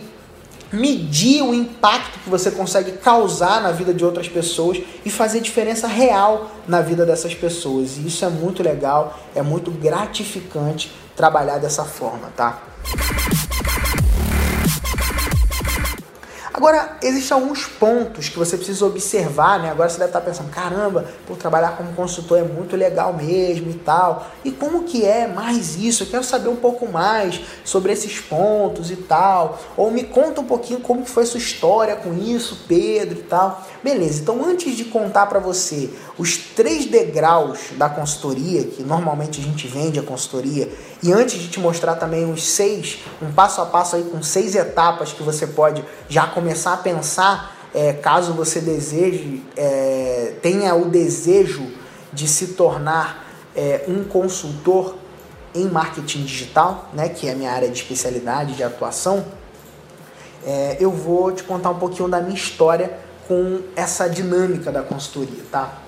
medir 0.70 1.42
o 1.42 1.54
impacto 1.54 2.18
que 2.18 2.28
você 2.28 2.50
consegue 2.50 2.92
causar 2.92 3.62
na 3.62 3.70
vida 3.70 3.94
de 3.94 4.04
outras 4.04 4.28
pessoas 4.28 4.78
e 5.04 5.10
fazer 5.10 5.40
diferença 5.40 5.86
real 5.86 6.50
na 6.66 6.82
vida 6.82 7.06
dessas 7.06 7.34
pessoas. 7.34 7.96
E 7.96 8.08
isso 8.08 8.24
é 8.24 8.28
muito 8.28 8.62
legal, 8.62 9.18
é 9.34 9.40
muito 9.40 9.70
gratificante 9.70 10.92
trabalhar 11.16 11.58
dessa 11.58 11.84
forma, 11.84 12.30
tá? 12.36 12.60
Agora, 16.56 16.98
existem 17.02 17.34
alguns 17.34 17.66
pontos 17.66 18.28
que 18.28 18.38
você 18.38 18.56
precisa 18.56 18.86
observar, 18.86 19.58
né? 19.58 19.70
Agora 19.72 19.88
você 19.88 19.98
deve 19.98 20.10
estar 20.10 20.20
pensando, 20.20 20.50
caramba, 20.50 21.04
por 21.26 21.36
trabalhar 21.36 21.76
como 21.76 21.92
consultor 21.94 22.38
é 22.38 22.44
muito 22.44 22.76
legal 22.76 23.12
mesmo 23.12 23.72
e 23.72 23.74
tal. 23.74 24.28
E 24.44 24.52
como 24.52 24.84
que 24.84 25.04
é 25.04 25.26
mais 25.26 25.74
isso? 25.74 26.04
Eu 26.04 26.06
quero 26.06 26.22
saber 26.22 26.48
um 26.48 26.54
pouco 26.54 26.86
mais 26.86 27.40
sobre 27.64 27.92
esses 27.92 28.20
pontos 28.20 28.92
e 28.92 28.94
tal. 28.94 29.58
Ou 29.76 29.90
me 29.90 30.04
conta 30.04 30.42
um 30.42 30.44
pouquinho 30.44 30.78
como 30.78 31.04
foi 31.04 31.26
sua 31.26 31.38
história 31.38 31.96
com 31.96 32.14
isso, 32.14 32.64
Pedro 32.68 33.18
e 33.18 33.22
tal. 33.22 33.66
Beleza, 33.84 34.22
então 34.22 34.42
antes 34.42 34.78
de 34.78 34.86
contar 34.86 35.26
para 35.26 35.38
você 35.38 35.90
os 36.16 36.38
três 36.38 36.86
degraus 36.86 37.58
da 37.76 37.86
consultoria, 37.86 38.64
que 38.64 38.82
normalmente 38.82 39.42
a 39.42 39.44
gente 39.44 39.68
vende 39.68 39.98
a 39.98 40.02
consultoria, 40.02 40.72
e 41.02 41.12
antes 41.12 41.38
de 41.38 41.48
te 41.48 41.60
mostrar 41.60 41.96
também 41.96 42.32
os 42.32 42.48
seis, 42.48 43.00
um 43.20 43.30
passo 43.30 43.60
a 43.60 43.66
passo 43.66 43.96
aí 43.96 44.04
com 44.04 44.22
seis 44.22 44.54
etapas 44.54 45.12
que 45.12 45.22
você 45.22 45.46
pode 45.46 45.84
já 46.08 46.26
começar 46.26 46.72
a 46.72 46.76
pensar, 46.78 47.54
é, 47.74 47.92
caso 47.92 48.32
você 48.32 48.58
deseje, 48.58 49.42
é, 49.54 50.32
tenha 50.40 50.74
o 50.74 50.86
desejo 50.86 51.70
de 52.10 52.26
se 52.26 52.54
tornar 52.54 53.26
é, 53.54 53.84
um 53.86 54.02
consultor 54.02 54.96
em 55.54 55.68
marketing 55.68 56.22
digital, 56.22 56.88
né, 56.94 57.10
que 57.10 57.28
é 57.28 57.32
a 57.32 57.34
minha 57.34 57.52
área 57.52 57.68
de 57.68 57.76
especialidade 57.76 58.54
de 58.54 58.62
atuação, 58.62 59.26
é, 60.46 60.78
eu 60.80 60.90
vou 60.90 61.32
te 61.32 61.42
contar 61.42 61.68
um 61.68 61.78
pouquinho 61.78 62.08
da 62.08 62.22
minha 62.22 62.34
história 62.34 63.03
com 63.26 63.60
essa 63.74 64.08
dinâmica 64.08 64.70
da 64.70 64.82
consultoria, 64.82 65.42
tá? 65.50 65.78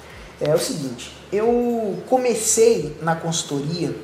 É 0.41 0.55
o 0.55 0.59
seguinte, 0.59 1.13
eu 1.33 2.03
comecei 2.09 2.97
na 3.03 3.17
consultoria 3.17 3.95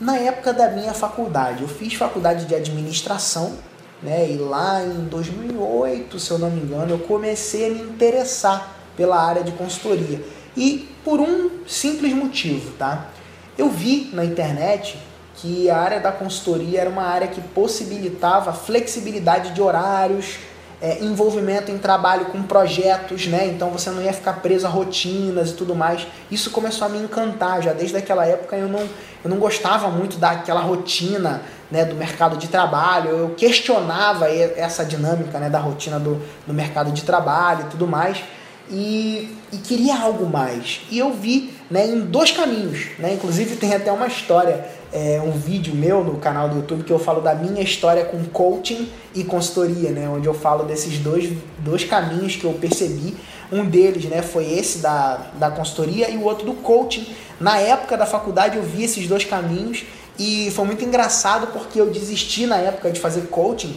na 0.00 0.16
época 0.16 0.52
da 0.52 0.70
minha 0.70 0.92
faculdade. 0.92 1.62
Eu 1.62 1.68
fiz 1.68 1.94
faculdade 1.94 2.46
de 2.46 2.54
administração, 2.54 3.54
né? 4.02 4.30
E 4.30 4.36
lá 4.36 4.82
em 4.82 5.04
2008, 5.06 6.18
se 6.18 6.30
eu 6.30 6.38
não 6.38 6.50
me 6.50 6.60
engano, 6.60 6.92
eu 6.92 6.98
comecei 7.00 7.66
a 7.66 7.70
me 7.70 7.80
interessar 7.80 8.76
pela 8.96 9.20
área 9.20 9.42
de 9.42 9.52
consultoria. 9.52 10.20
E 10.56 10.88
por 11.04 11.20
um 11.20 11.50
simples 11.66 12.12
motivo, 12.12 12.72
tá? 12.72 13.08
Eu 13.56 13.68
vi 13.68 14.10
na 14.12 14.24
internet 14.24 14.98
que 15.36 15.68
a 15.68 15.78
área 15.78 16.00
da 16.00 16.12
consultoria 16.12 16.80
era 16.80 16.90
uma 16.90 17.02
área 17.02 17.26
que 17.26 17.40
possibilitava 17.40 18.52
flexibilidade 18.52 19.52
de 19.52 19.60
horários, 19.60 20.38
é, 20.84 21.02
envolvimento 21.02 21.70
em 21.70 21.78
trabalho 21.78 22.26
com 22.26 22.42
projetos, 22.42 23.26
né? 23.26 23.46
Então 23.46 23.70
você 23.70 23.88
não 23.88 24.02
ia 24.02 24.12
ficar 24.12 24.34
preso 24.34 24.66
a 24.66 24.68
rotinas 24.68 25.48
e 25.50 25.54
tudo 25.54 25.74
mais. 25.74 26.06
Isso 26.30 26.50
começou 26.50 26.86
a 26.86 26.90
me 26.90 26.98
encantar 26.98 27.62
já 27.62 27.72
desde 27.72 27.96
aquela 27.96 28.26
época. 28.26 28.54
Eu 28.54 28.68
não, 28.68 28.80
eu 28.80 29.30
não 29.30 29.38
gostava 29.38 29.88
muito 29.88 30.18
daquela 30.18 30.60
rotina, 30.60 31.40
né, 31.70 31.86
do 31.86 31.94
mercado 31.94 32.36
de 32.36 32.48
trabalho. 32.48 33.08
Eu 33.08 33.30
questionava 33.30 34.28
essa 34.28 34.84
dinâmica, 34.84 35.38
né, 35.38 35.48
da 35.48 35.58
rotina 35.58 35.98
do, 35.98 36.20
do 36.46 36.52
mercado 36.52 36.92
de 36.92 37.02
trabalho 37.02 37.62
e 37.62 37.70
tudo 37.70 37.88
mais. 37.88 38.22
E, 38.70 39.36
e 39.52 39.56
queria 39.58 39.96
algo 39.96 40.26
mais. 40.26 40.80
E 40.90 40.98
eu 40.98 41.12
vi 41.12 41.52
né, 41.70 41.86
em 41.86 42.00
dois 42.00 42.30
caminhos. 42.30 42.86
Né? 42.98 43.14
Inclusive 43.14 43.56
tem 43.56 43.74
até 43.74 43.92
uma 43.92 44.06
história 44.06 44.64
é, 44.94 45.20
um 45.20 45.32
vídeo 45.32 45.74
meu 45.74 46.04
no 46.04 46.18
canal 46.18 46.48
do 46.48 46.56
YouTube 46.56 46.84
que 46.84 46.92
eu 46.92 47.00
falo 47.00 47.20
da 47.20 47.34
minha 47.34 47.60
história 47.60 48.04
com 48.04 48.24
coaching 48.26 48.88
e 49.12 49.24
consultoria, 49.24 49.90
né? 49.90 50.08
Onde 50.08 50.28
eu 50.28 50.34
falo 50.34 50.64
desses 50.64 50.98
dois, 50.98 51.30
dois 51.58 51.84
caminhos 51.84 52.36
que 52.36 52.44
eu 52.44 52.52
percebi. 52.52 53.16
Um 53.52 53.66
deles, 53.66 54.04
né, 54.06 54.22
foi 54.22 54.50
esse 54.52 54.78
da, 54.78 55.16
da 55.34 55.50
consultoria 55.50 56.08
e 56.08 56.16
o 56.16 56.22
outro 56.22 56.46
do 56.46 56.54
coaching. 56.54 57.06
Na 57.40 57.58
época 57.58 57.96
da 57.96 58.06
faculdade 58.06 58.56
eu 58.56 58.62
vi 58.62 58.84
esses 58.84 59.06
dois 59.06 59.24
caminhos 59.24 59.84
e 60.18 60.50
foi 60.52 60.64
muito 60.64 60.84
engraçado 60.84 61.48
porque 61.48 61.80
eu 61.80 61.90
desisti 61.90 62.46
na 62.46 62.56
época 62.56 62.90
de 62.90 63.00
fazer 63.00 63.22
coaching 63.22 63.76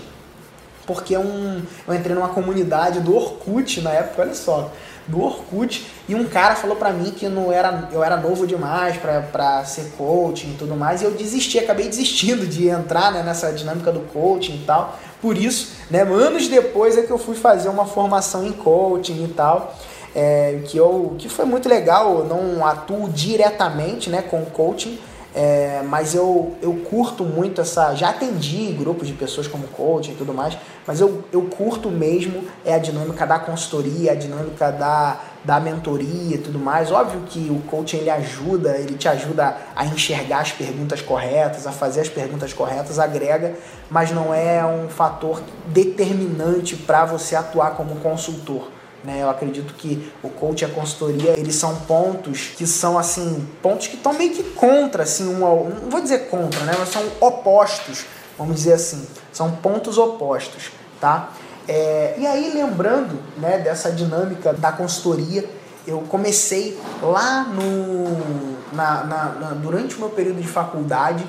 porque 0.87 1.15
um, 1.15 1.61
eu 1.87 1.93
entrei 1.93 2.15
numa 2.15 2.29
comunidade 2.29 3.01
do 3.01 3.15
Orkut 3.15 3.81
na 3.81 3.91
época, 3.91 4.23
olha 4.23 4.33
só 4.33 4.71
do 5.07 5.23
Orkut 5.23 5.87
e 6.07 6.13
um 6.13 6.25
cara 6.25 6.55
falou 6.55 6.75
para 6.75 6.91
mim 6.91 7.11
que 7.11 7.27
não 7.29 7.51
era, 7.51 7.89
eu 7.91 8.03
era 8.03 8.17
novo 8.17 8.45
demais 8.45 8.97
para 8.97 9.63
ser 9.63 9.93
coaching 9.97 10.51
e 10.51 10.55
tudo 10.57 10.75
mais 10.75 11.01
e 11.01 11.05
eu 11.05 11.11
desisti, 11.11 11.57
acabei 11.57 11.87
desistindo 11.87 12.45
de 12.45 12.67
entrar 12.67 13.11
né, 13.11 13.23
nessa 13.23 13.51
dinâmica 13.51 13.91
do 13.91 14.01
coaching 14.01 14.55
e 14.55 14.65
tal. 14.65 14.97
Por 15.21 15.37
isso, 15.37 15.71
né, 15.89 16.01
anos 16.01 16.47
depois 16.47 16.97
é 16.97 17.03
que 17.03 17.11
eu 17.11 17.17
fui 17.17 17.35
fazer 17.35 17.69
uma 17.69 17.85
formação 17.85 18.45
em 18.45 18.51
coaching 18.51 19.23
e 19.23 19.27
tal. 19.29 19.75
É, 20.15 20.61
que, 20.65 20.75
eu, 20.77 21.15
que 21.19 21.29
foi 21.29 21.45
muito 21.45 21.69
legal, 21.69 22.19
eu 22.19 22.25
não 22.25 22.65
atuo 22.65 23.07
diretamente 23.07 24.09
né, 24.09 24.23
com 24.23 24.43
coaching, 24.45 24.97
é, 25.39 25.83
mas 25.83 26.15
eu, 26.15 26.55
eu 26.63 26.73
curto 26.89 27.23
muito 27.23 27.61
essa. 27.61 27.93
Já 27.93 28.09
atendi 28.09 28.71
grupos 28.71 29.07
de 29.07 29.13
pessoas 29.13 29.45
como 29.45 29.67
coaching 29.67 30.13
e 30.13 30.15
tudo 30.15 30.33
mais, 30.33 30.57
mas 30.87 30.99
eu, 30.99 31.23
eu 31.31 31.43
curto 31.43 31.91
mesmo 31.91 32.43
é 32.65 32.73
a 32.73 32.79
dinâmica 32.79 33.23
da 33.23 33.37
consultoria, 33.37 34.13
a 34.13 34.15
dinâmica 34.15 34.71
da, 34.71 35.21
da 35.43 35.59
mentoria 35.59 36.37
e 36.37 36.39
tudo 36.39 36.57
mais. 36.57 36.91
Óbvio 36.91 37.21
que 37.27 37.51
o 37.51 37.61
coaching 37.69 37.97
ele 37.97 38.09
ajuda, 38.09 38.77
ele 38.77 38.97
te 38.97 39.07
ajuda 39.07 39.55
a 39.75 39.85
enxergar 39.85 40.39
as 40.39 40.51
perguntas 40.51 41.03
corretas, 41.03 41.67
a 41.67 41.71
fazer 41.71 42.01
as 42.01 42.09
perguntas 42.09 42.51
corretas, 42.51 42.97
agrega, 42.97 43.53
mas 43.91 44.09
não 44.09 44.33
é 44.33 44.65
um 44.65 44.89
fator 44.89 45.43
determinante 45.67 46.75
para 46.75 47.05
você 47.05 47.35
atuar 47.35 47.75
como 47.75 47.97
consultor. 47.97 48.69
Né? 49.03 49.21
Eu 49.21 49.29
acredito 49.29 49.73
que 49.73 50.11
o 50.23 50.29
coach 50.29 50.61
e 50.61 50.65
a 50.65 50.69
consultoria, 50.69 51.31
eles 51.37 51.55
são 51.55 51.75
pontos 51.81 52.51
que 52.57 52.65
são 52.65 52.97
assim, 52.97 53.47
pontos 53.61 53.87
que 53.87 53.95
estão 53.95 54.13
meio 54.13 54.31
que 54.31 54.43
contra, 54.43 55.03
assim, 55.03 55.27
um, 55.27 55.39
não 55.39 55.89
vou 55.89 56.01
dizer 56.01 56.29
contra, 56.29 56.61
né? 56.61 56.73
Mas 56.77 56.89
são 56.89 57.03
opostos, 57.19 58.05
vamos 58.37 58.55
dizer 58.55 58.73
assim, 58.73 59.07
são 59.31 59.51
pontos 59.51 59.97
opostos, 59.97 60.71
tá? 60.99 61.29
É, 61.67 62.15
e 62.17 62.25
aí 62.25 62.51
lembrando, 62.53 63.19
né, 63.37 63.59
dessa 63.59 63.91
dinâmica 63.91 64.53
da 64.53 64.71
consultoria, 64.71 65.47
eu 65.85 65.99
comecei 66.09 66.77
lá 67.01 67.43
no, 67.43 68.75
na, 68.75 69.03
na, 69.03 69.25
na 69.25 69.49
durante 69.51 69.95
o 69.95 69.99
meu 69.99 70.09
período 70.09 70.41
de 70.41 70.47
faculdade 70.47 71.25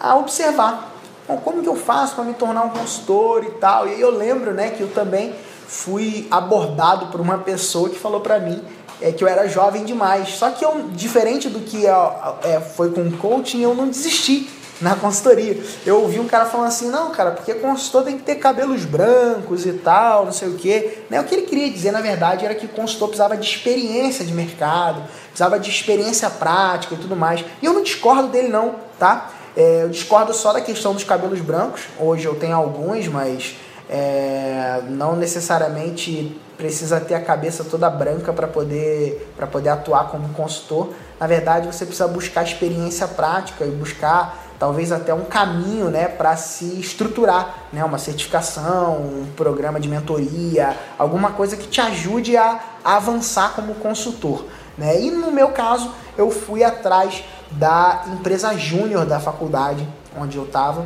a 0.00 0.16
observar 0.16 0.94
Bom, 1.26 1.38
como 1.38 1.62
que 1.62 1.68
eu 1.68 1.76
faço 1.76 2.14
para 2.14 2.24
me 2.24 2.34
tornar 2.34 2.64
um 2.64 2.70
consultor 2.70 3.44
e 3.44 3.50
tal? 3.52 3.88
E 3.88 3.94
aí 3.94 4.00
eu 4.00 4.10
lembro, 4.10 4.52
né, 4.52 4.70
que 4.70 4.82
eu 4.82 4.88
também 4.88 5.34
fui 5.66 6.26
abordado 6.30 7.06
por 7.06 7.20
uma 7.20 7.38
pessoa 7.38 7.88
que 7.88 7.98
falou 7.98 8.20
para 8.20 8.38
mim 8.38 8.62
é, 9.00 9.12
que 9.12 9.22
eu 9.22 9.28
era 9.28 9.46
jovem 9.48 9.84
demais. 9.84 10.30
Só 10.30 10.50
que 10.50 10.64
eu, 10.64 10.88
diferente 10.92 11.48
do 11.48 11.60
que 11.60 11.86
é, 11.86 12.60
foi 12.60 12.90
com 12.90 13.10
coaching, 13.12 13.62
eu 13.62 13.74
não 13.74 13.88
desisti 13.88 14.48
na 14.80 14.96
consultoria. 14.96 15.62
Eu 15.84 16.02
ouvi 16.02 16.18
um 16.18 16.26
cara 16.26 16.46
falando 16.46 16.68
assim, 16.68 16.90
não, 16.90 17.10
cara, 17.10 17.30
porque 17.30 17.54
consultor 17.54 18.04
tem 18.04 18.16
que 18.16 18.24
ter 18.24 18.36
cabelos 18.36 18.84
brancos 18.84 19.66
e 19.66 19.72
tal, 19.72 20.24
não 20.24 20.32
sei 20.32 20.48
o 20.48 20.54
quê. 20.54 20.98
Né? 21.08 21.20
O 21.20 21.24
que 21.24 21.34
ele 21.34 21.46
queria 21.46 21.70
dizer, 21.70 21.92
na 21.92 22.00
verdade, 22.00 22.44
era 22.44 22.54
que 22.54 22.66
consultor 22.66 23.08
precisava 23.08 23.36
de 23.36 23.46
experiência 23.46 24.24
de 24.24 24.32
mercado, 24.32 25.02
precisava 25.26 25.58
de 25.58 25.70
experiência 25.70 26.28
prática 26.30 26.94
e 26.94 26.98
tudo 26.98 27.14
mais. 27.14 27.44
E 27.62 27.66
eu 27.66 27.72
não 27.72 27.82
discordo 27.82 28.28
dele 28.28 28.48
não, 28.48 28.76
tá? 28.98 29.30
É, 29.56 29.84
eu 29.84 29.88
discordo 29.88 30.34
só 30.34 30.52
da 30.52 30.60
questão 30.60 30.94
dos 30.94 31.04
cabelos 31.04 31.40
brancos. 31.40 31.82
Hoje 31.98 32.24
eu 32.24 32.34
tenho 32.34 32.56
alguns, 32.56 33.06
mas 33.06 33.54
é, 33.88 34.82
não 34.88 35.16
necessariamente 35.16 36.40
precisa 36.56 37.00
ter 37.00 37.14
a 37.14 37.20
cabeça 37.20 37.64
toda 37.64 37.90
branca 37.90 38.32
para 38.32 38.46
poder, 38.46 39.32
poder 39.50 39.70
atuar 39.70 40.08
como 40.08 40.28
consultor. 40.30 40.92
Na 41.18 41.26
verdade, 41.26 41.66
você 41.66 41.84
precisa 41.84 42.08
buscar 42.08 42.42
experiência 42.42 43.06
prática 43.08 43.64
e 43.64 43.70
buscar 43.70 44.42
talvez 44.58 44.92
até 44.92 45.12
um 45.12 45.24
caminho 45.24 45.90
né, 45.90 46.06
para 46.06 46.36
se 46.36 46.64
estruturar, 46.78 47.66
né, 47.72 47.84
uma 47.84 47.98
certificação, 47.98 48.96
um 48.96 49.26
programa 49.36 49.80
de 49.80 49.88
mentoria, 49.88 50.76
alguma 50.96 51.32
coisa 51.32 51.56
que 51.56 51.66
te 51.66 51.80
ajude 51.80 52.36
a, 52.36 52.60
a 52.84 52.96
avançar 52.96 53.52
como 53.54 53.74
consultor. 53.74 54.46
Né? 54.78 55.02
E 55.02 55.10
no 55.10 55.30
meu 55.30 55.48
caso, 55.48 55.92
eu 56.16 56.30
fui 56.30 56.62
atrás 56.62 57.24
da 57.50 58.04
empresa 58.12 58.56
júnior 58.56 59.04
da 59.04 59.20
faculdade 59.20 59.86
onde 60.16 60.36
eu 60.36 60.44
estava 60.44 60.84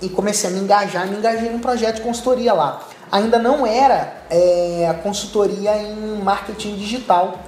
e 0.00 0.08
comecei 0.08 0.50
a 0.50 0.52
me 0.52 0.60
engajar, 0.60 1.06
me 1.06 1.16
engajei 1.16 1.50
num 1.50 1.58
projeto 1.58 1.96
de 1.96 2.02
consultoria 2.02 2.52
lá. 2.52 2.80
Ainda 3.10 3.38
não 3.38 3.66
era 3.66 4.14
é, 4.28 4.94
consultoria 5.02 5.76
em 5.76 6.20
marketing 6.22 6.76
digital, 6.76 7.38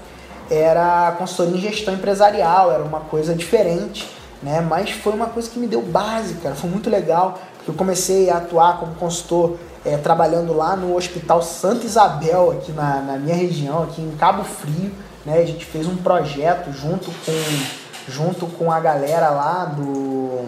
era 0.50 1.14
consultoria 1.19 1.59
em 1.59 1.61
gestão 1.61 1.95
empresarial, 1.95 2.73
era 2.73 2.83
uma 2.83 3.00
coisa 3.00 3.35
diferente, 3.35 4.09
né? 4.43 4.61
Mas 4.61 4.90
foi 4.90 5.12
uma 5.12 5.26
coisa 5.26 5.50
que 5.50 5.59
me 5.59 5.67
deu 5.67 5.83
base, 5.83 6.35
cara, 6.35 6.55
foi 6.55 6.71
muito 6.71 6.88
legal. 6.88 7.38
Eu 7.67 7.75
comecei 7.75 8.31
a 8.31 8.38
atuar 8.38 8.78
como 8.78 8.95
consultor 8.95 9.59
é, 9.85 9.97
trabalhando 9.97 10.57
lá 10.57 10.75
no 10.75 10.97
Hospital 10.97 11.43
Santa 11.43 11.85
Isabel, 11.85 12.52
aqui 12.52 12.73
na, 12.73 13.00
na 13.00 13.17
minha 13.19 13.37
região, 13.37 13.83
aqui 13.83 14.00
em 14.00 14.17
Cabo 14.17 14.45
Frio, 14.45 14.93
né? 15.26 15.38
A 15.38 15.45
gente 15.45 15.64
fez 15.64 15.87
um 15.87 15.97
projeto 15.97 16.73
junto 16.73 17.11
com, 17.11 18.11
junto 18.11 18.47
com 18.47 18.71
a 18.73 18.81
galera 18.81 19.28
lá 19.31 19.64
do 19.64 20.47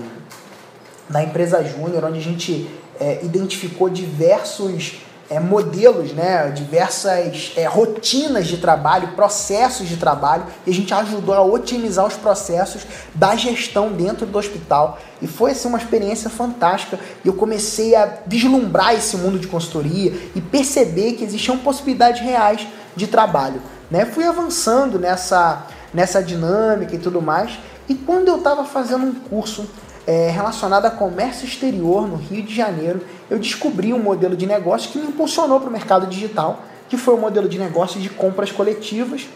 da 1.10 1.22
empresa 1.22 1.62
Júnior, 1.62 2.04
onde 2.04 2.18
a 2.18 2.22
gente 2.22 2.70
é, 2.98 3.18
identificou 3.22 3.90
diversos 3.90 5.00
é, 5.28 5.38
modelos, 5.38 6.12
né, 6.12 6.50
diversas 6.50 7.52
é, 7.56 7.64
rotinas 7.64 8.48
de 8.48 8.58
trabalho, 8.58 9.08
processos 9.14 9.88
de 9.88 9.96
trabalho, 9.96 10.44
e 10.66 10.70
a 10.70 10.74
gente 10.74 10.92
ajudou 10.92 11.34
a 11.34 11.42
otimizar 11.42 12.04
os 12.04 12.14
processos 12.14 12.82
da 13.14 13.36
gestão 13.36 13.92
dentro 13.92 14.26
do 14.26 14.36
hospital. 14.36 14.98
E 15.22 15.28
foi 15.28 15.52
assim, 15.52 15.68
uma 15.68 15.78
experiência 15.78 16.28
fantástica. 16.28 16.98
E 17.24 17.28
eu 17.28 17.34
comecei 17.34 17.94
a 17.94 18.18
vislumbrar 18.26 18.94
esse 18.94 19.16
mundo 19.16 19.38
de 19.38 19.46
consultoria 19.46 20.12
e 20.34 20.40
perceber 20.40 21.12
que 21.12 21.24
existiam 21.24 21.58
possibilidades 21.58 22.20
reais 22.20 22.66
de 22.96 23.06
trabalho. 23.06 23.62
Né? 23.88 24.04
Fui 24.04 24.24
avançando 24.24 24.98
nessa, 24.98 25.64
nessa 25.94 26.20
dinâmica 26.20 26.96
e 26.96 26.98
tudo 26.98 27.22
mais. 27.22 27.56
E 27.88 27.94
quando 27.94 28.28
eu 28.28 28.38
estava 28.38 28.64
fazendo 28.64 29.04
um 29.06 29.14
curso 29.14 29.68
é, 30.10 30.28
relacionado 30.28 30.86
a 30.86 30.90
comércio 30.90 31.46
exterior 31.46 32.08
no 32.08 32.16
Rio 32.16 32.42
de 32.42 32.52
Janeiro, 32.52 33.00
eu 33.30 33.38
descobri 33.38 33.94
um 33.94 34.02
modelo 34.02 34.36
de 34.36 34.44
negócio 34.44 34.90
que 34.90 34.98
me 34.98 35.06
impulsionou 35.06 35.60
para 35.60 35.68
o 35.68 35.72
mercado 35.72 36.04
digital, 36.08 36.64
que 36.88 36.96
foi 36.96 37.14
o 37.14 37.16
modelo 37.16 37.48
de 37.48 37.56
negócio 37.56 38.00
de 38.00 38.10
compras 38.10 38.50
coletivas. 38.50 39.28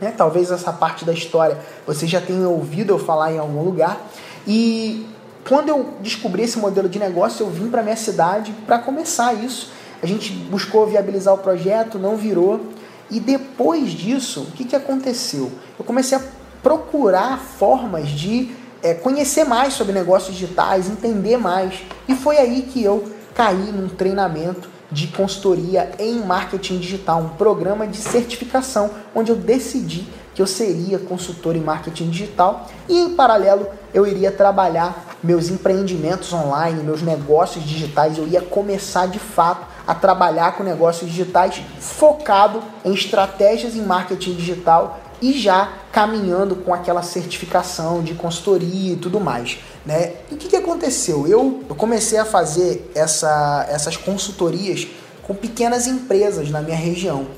Né? 0.00 0.12
Talvez 0.16 0.50
essa 0.50 0.72
parte 0.72 1.04
da 1.04 1.12
história 1.12 1.56
você 1.86 2.04
já 2.04 2.20
tenha 2.20 2.48
ouvido 2.48 2.92
eu 2.92 2.98
falar 2.98 3.32
em 3.32 3.38
algum 3.38 3.62
lugar. 3.62 3.96
E 4.44 5.06
quando 5.48 5.68
eu 5.68 5.90
descobri 6.00 6.42
esse 6.42 6.58
modelo 6.58 6.88
de 6.88 6.98
negócio, 6.98 7.46
eu 7.46 7.50
vim 7.50 7.68
para 7.68 7.80
minha 7.80 7.94
cidade 7.94 8.52
para 8.66 8.80
começar 8.80 9.32
isso. 9.34 9.70
A 10.02 10.06
gente 10.06 10.32
buscou 10.32 10.84
viabilizar 10.84 11.32
o 11.32 11.38
projeto, 11.38 11.96
não 11.96 12.16
virou. 12.16 12.60
E 13.08 13.20
depois 13.20 13.92
disso, 13.92 14.40
o 14.40 14.50
que, 14.50 14.64
que 14.64 14.74
aconteceu? 14.74 15.52
Eu 15.78 15.84
comecei 15.84 16.18
a 16.18 16.22
procurar 16.60 17.38
formas 17.38 18.08
de 18.08 18.61
é, 18.82 18.94
conhecer 18.94 19.44
mais 19.44 19.74
sobre 19.74 19.92
negócios 19.92 20.34
digitais, 20.34 20.88
entender 20.88 21.36
mais. 21.36 21.82
E 22.08 22.14
foi 22.14 22.38
aí 22.38 22.62
que 22.62 22.82
eu 22.82 23.04
caí 23.34 23.72
num 23.72 23.88
treinamento 23.88 24.68
de 24.90 25.06
consultoria 25.06 25.90
em 25.98 26.20
marketing 26.20 26.78
digital, 26.78 27.20
um 27.20 27.28
programa 27.30 27.86
de 27.86 27.96
certificação, 27.96 28.90
onde 29.14 29.30
eu 29.30 29.36
decidi 29.36 30.06
que 30.34 30.40
eu 30.40 30.46
seria 30.46 30.98
consultor 30.98 31.56
em 31.56 31.60
marketing 31.60 32.10
digital 32.10 32.66
e 32.88 33.00
em 33.00 33.14
paralelo 33.14 33.66
eu 33.92 34.06
iria 34.06 34.30
trabalhar 34.30 35.16
meus 35.22 35.48
empreendimentos 35.48 36.32
online, 36.32 36.82
meus 36.82 37.02
negócios 37.02 37.64
digitais, 37.64 38.18
eu 38.18 38.26
ia 38.26 38.40
começar 38.40 39.06
de 39.06 39.18
fato 39.18 39.66
a 39.86 39.94
trabalhar 39.94 40.56
com 40.56 40.62
negócios 40.62 41.10
digitais 41.10 41.62
focado 41.78 42.62
em 42.84 42.92
estratégias 42.92 43.74
em 43.76 43.82
marketing 43.82 44.34
digital 44.34 45.00
e 45.22 45.32
já 45.38 45.72
caminhando 45.92 46.56
com 46.56 46.74
aquela 46.74 47.02
certificação 47.02 48.02
de 48.02 48.12
consultoria 48.12 48.94
e 48.94 48.96
tudo 48.96 49.20
mais. 49.20 49.60
Né? 49.86 50.14
E 50.28 50.34
o 50.34 50.36
que, 50.36 50.48
que 50.48 50.56
aconteceu? 50.56 51.28
Eu, 51.28 51.62
eu 51.68 51.76
comecei 51.76 52.18
a 52.18 52.24
fazer 52.24 52.90
essa, 52.92 53.64
essas 53.70 53.96
consultorias 53.96 54.88
com 55.22 55.32
pequenas 55.32 55.86
empresas 55.86 56.50
na 56.50 56.60
minha 56.60 56.76
região. 56.76 57.28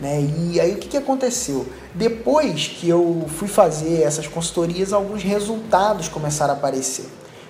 Né? 0.00 0.24
E 0.52 0.60
aí 0.60 0.74
o 0.74 0.76
que, 0.76 0.86
que 0.86 0.96
aconteceu? 0.96 1.66
Depois 1.92 2.68
que 2.68 2.88
eu 2.88 3.26
fui 3.26 3.48
fazer 3.48 4.02
essas 4.02 4.28
consultorias, 4.28 4.92
alguns 4.92 5.24
resultados 5.24 6.08
começaram 6.08 6.54
a 6.54 6.56
aparecer. 6.56 7.06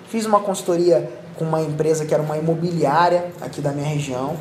Fiz 0.08 0.24
uma 0.24 0.40
consultoria 0.40 1.10
com 1.34 1.44
uma 1.44 1.60
empresa 1.60 2.06
que 2.06 2.14
era 2.14 2.22
uma 2.22 2.38
imobiliária 2.38 3.30
aqui 3.42 3.60
da 3.60 3.72
minha 3.72 3.86
região 3.86 4.38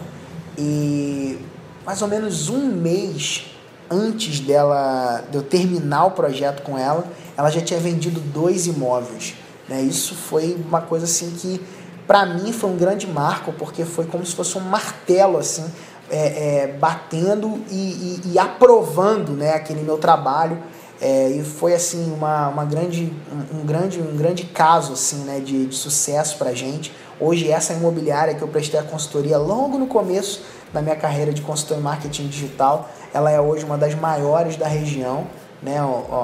e 0.57 1.38
mais 1.86 2.01
ou 2.01 2.07
menos 2.07 2.47
um 2.47 2.67
mês 2.67 3.54
antes 3.89 4.39
dela 4.39 5.24
de 5.30 5.38
eu 5.38 5.43
terminar 5.43 6.06
o 6.06 6.12
projeto 6.12 6.62
com 6.63 6.78
ela, 6.78 7.06
ela 7.38 7.50
já 7.50 7.62
tinha 7.62 7.80
vendido 7.80 8.19
dois 8.19 8.67
imóveis. 8.67 9.36
Né? 9.67 9.82
Isso 9.82 10.15
foi 10.15 10.58
uma 10.67 10.82
coisa 10.82 11.06
assim 11.06 11.32
que 11.32 11.62
para 12.08 12.26
mim 12.26 12.52
foi 12.52 12.69
um 12.69 12.78
grande 12.78 13.08
marco 13.08 13.52
porque 13.54 13.84
foi 13.84 14.06
como 14.06 14.26
se 14.26 14.36
fosse 14.36 14.58
um 14.58 14.62
martelo 14.62 15.38
assim 15.38 15.65
é, 16.10 16.17
é, 16.63 16.67
batendo 16.67 17.60
e, 17.69 17.76
e, 17.76 18.21
e, 18.34 18.39
aprovando 18.39 19.32
né, 19.32 19.54
aquele 19.54 19.82
meu 19.82 19.98
trabalho 19.98 20.60
é, 21.02 21.30
e 21.30 21.43
foi 21.43 21.74
assim 21.74 22.13
uma, 22.13 22.48
uma 22.50 22.63
grande, 22.63 23.12
um, 23.32 23.60
um, 23.60 23.65
grande 23.65 24.00
um 24.00 24.15
grande 24.15 24.43
caso 24.43 24.93
assim 24.93 25.24
né, 25.24 25.39
de, 25.39 25.65
de 25.65 25.76
sucesso 25.76 26.38
para 26.38 26.54
gente 26.54 26.93
hoje 27.19 27.50
essa 27.50 27.74
imobiliária 27.74 28.36
que 28.36 28.41
eu 28.41 28.48
prestei 28.48 28.80
a 28.80 28.84
consultoria 28.84 29.38
logo 29.38 29.80
no 29.80 29.88
começo 29.88 30.43
da 30.71 30.82
minha 30.82 30.95
carreira 30.95 31.34
de 31.34 31.41
consultor 31.41 31.78
em 31.78 31.82
marketing 31.82 32.28
digital 32.28 32.89
ela 33.15 33.32
é 33.32 33.39
hoje 33.39 33.63
uma 33.63 33.78
das 33.78 33.95
maiores 33.95 34.58
da 34.58 34.67
região, 34.67 35.25
né, 35.63 35.78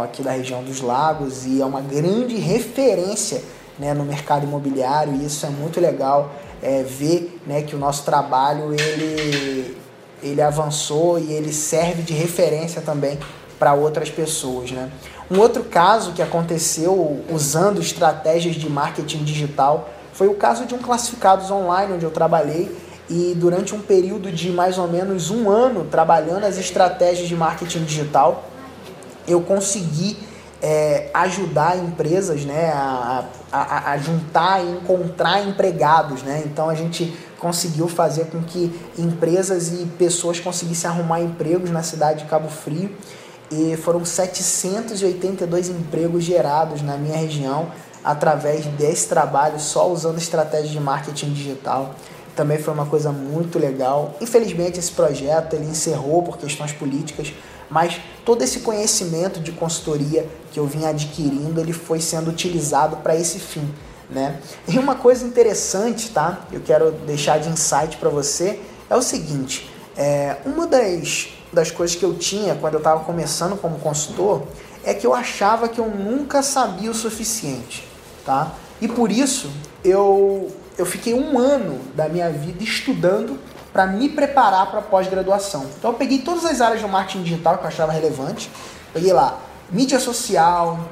aqui 0.04 0.22
da 0.22 0.32
região 0.32 0.62
dos 0.62 0.82
lagos, 0.82 1.46
e 1.46 1.62
é 1.62 1.66
uma 1.66 1.80
grande 1.80 2.36
referência 2.36 3.42
né, 3.80 3.94
no 3.94 4.04
mercado 4.04 4.44
imobiliário, 4.44 5.14
e 5.16 5.26
isso 5.26 5.46
é 5.46 5.50
muito 5.50 5.80
legal 5.80 6.34
é, 6.62 6.84
ver 6.84 7.40
né, 7.48 7.62
que 7.62 7.78
o 7.78 7.80
nosso 7.80 8.04
trabalho 8.04 8.74
ele, 8.74 9.78
ele 10.22 10.42
avançou 10.42 11.18
e 11.18 11.32
ele 11.32 11.54
serve 11.54 12.02
de 12.02 12.14
referência 12.14 12.82
também 12.82 13.18
para 13.58 13.74
outras 13.74 14.10
pessoas. 14.10 14.72
Né? 14.72 14.92
Um 15.32 15.40
outro 15.40 15.64
caso 15.64 16.12
que 16.12 16.22
aconteceu 16.22 17.24
usando 17.32 17.80
estratégias 17.80 18.56
de 18.56 18.70
marketing 18.70 19.24
digital 19.24 19.90
foi 20.12 20.28
o 20.28 20.36
caso 20.36 20.66
de 20.66 20.76
um 20.76 20.80
classificados 20.80 21.50
online 21.50 21.94
onde 21.94 22.04
eu 22.04 22.12
trabalhei 22.12 22.70
e 23.12 23.36
durante 23.36 23.76
um 23.76 23.82
período 23.82 24.32
de 24.32 24.50
mais 24.52 24.78
ou 24.78 24.88
menos 24.88 25.30
um 25.30 25.50
ano 25.50 25.84
trabalhando 25.84 26.46
as 26.46 26.58
estratégias 26.58 27.28
de 27.28 27.36
marketing 27.36 27.84
digital, 27.84 28.46
eu 29.28 29.42
consegui 29.42 30.18
é, 30.62 31.10
ajudar 31.14 31.78
empresas 31.78 32.46
né, 32.46 32.72
a, 32.74 33.26
a, 33.52 33.92
a 33.92 33.98
juntar 33.98 34.64
e 34.64 34.72
encontrar 34.72 35.46
empregados. 35.46 36.24
Né? 36.24 36.44
Então 36.46 36.70
a 36.70 36.74
gente 36.74 37.14
conseguiu 37.38 37.90
fazer 37.90 38.28
com 38.28 38.42
que 38.42 38.72
empresas 38.98 39.74
e 39.74 39.86
pessoas 39.98 40.40
conseguissem 40.40 40.90
arrumar 40.90 41.20
empregos 41.20 41.70
na 41.70 41.84
cidade 41.84 42.24
de 42.24 42.30
Cabo 42.30 42.48
Frio. 42.48 42.96
E 43.52 43.76
foram 43.76 44.06
782 44.06 45.68
empregos 45.68 46.24
gerados 46.24 46.82
na 46.82 46.96
minha 46.96 47.18
região 47.18 47.70
através 48.02 48.66
desse 48.66 49.10
trabalho, 49.10 49.60
só 49.60 49.92
usando 49.92 50.18
estratégias 50.18 50.70
de 50.70 50.80
marketing 50.80 51.34
digital 51.34 51.94
também 52.36 52.58
foi 52.58 52.74
uma 52.74 52.86
coisa 52.86 53.12
muito 53.12 53.60
legal. 53.60 54.16
Infelizmente 54.22 54.80
esse 54.80 54.92
projeto 54.92 55.56
ele 55.56 55.66
encerrou 55.66 56.24
por 56.24 56.38
questões 56.38 56.72
políticas, 56.72 57.34
mas 57.70 58.00
todo 58.26 58.44
esse 58.44 58.60
conhecimento 58.60 59.40
de 59.40 59.52
consultoria 59.52 60.28
que 60.52 60.60
eu 60.60 60.66
vim 60.66 60.86
adquirindo, 60.86 61.60
ele 61.60 61.74
foi 61.74 62.02
sendo 62.02 62.30
utilizado 62.30 62.98
para 62.98 63.16
esse 63.16 63.40
fim, 63.40 63.68
né? 64.10 64.40
E 64.68 64.78
uma 64.78 64.96
coisa 64.96 65.26
interessante, 65.26 66.10
tá? 66.12 66.46
Eu 66.52 66.62
quero 66.62 66.92
deixar 66.92 67.40
de 67.40 67.50
insight 67.50 67.98
para 67.98 68.10
você 68.10 68.60
é 68.90 68.96
o 68.96 69.02
seguinte: 69.02 69.72
é, 69.96 70.38
uma 70.46 70.68
das, 70.68 71.30
das 71.52 71.72
coisas 71.72 71.96
que 71.96 72.04
eu 72.04 72.14
tinha 72.16 72.56
quando 72.56 72.74
eu 72.74 72.80
estava 72.80 73.04
começando 73.06 73.58
como 73.60 73.80
consultor 73.80 74.44
é 74.84 74.94
que 74.94 75.08
eu 75.08 75.14
achava 75.14 75.70
que 75.70 75.80
eu 75.80 75.88
nunca 75.88 76.44
sabia 76.44 76.92
o 76.92 76.94
suficiente, 76.94 77.88
tá? 78.26 78.54
E 78.82 78.88
por 78.88 79.12
isso 79.12 79.50
eu 79.84 80.52
eu 80.78 80.86
fiquei 80.86 81.14
um 81.14 81.38
ano 81.38 81.80
da 81.96 82.08
minha 82.08 82.30
vida 82.30 82.64
estudando 82.64 83.40
para 83.72 83.88
me 83.88 84.10
preparar 84.10 84.70
para 84.70 84.82
pós-graduação. 84.82 85.66
Então 85.78 85.92
eu 85.92 85.98
peguei 85.98 86.20
todas 86.20 86.46
as 86.46 86.62
áreas 86.62 86.82
do 86.82 86.88
marketing 86.88 87.24
digital 87.24 87.58
que 87.58 87.64
eu 87.64 87.68
achava 87.68 87.92
relevante, 87.92 88.50
peguei 88.94 89.14
lá 89.14 89.40
mídia 89.72 90.00
social, 90.00 90.90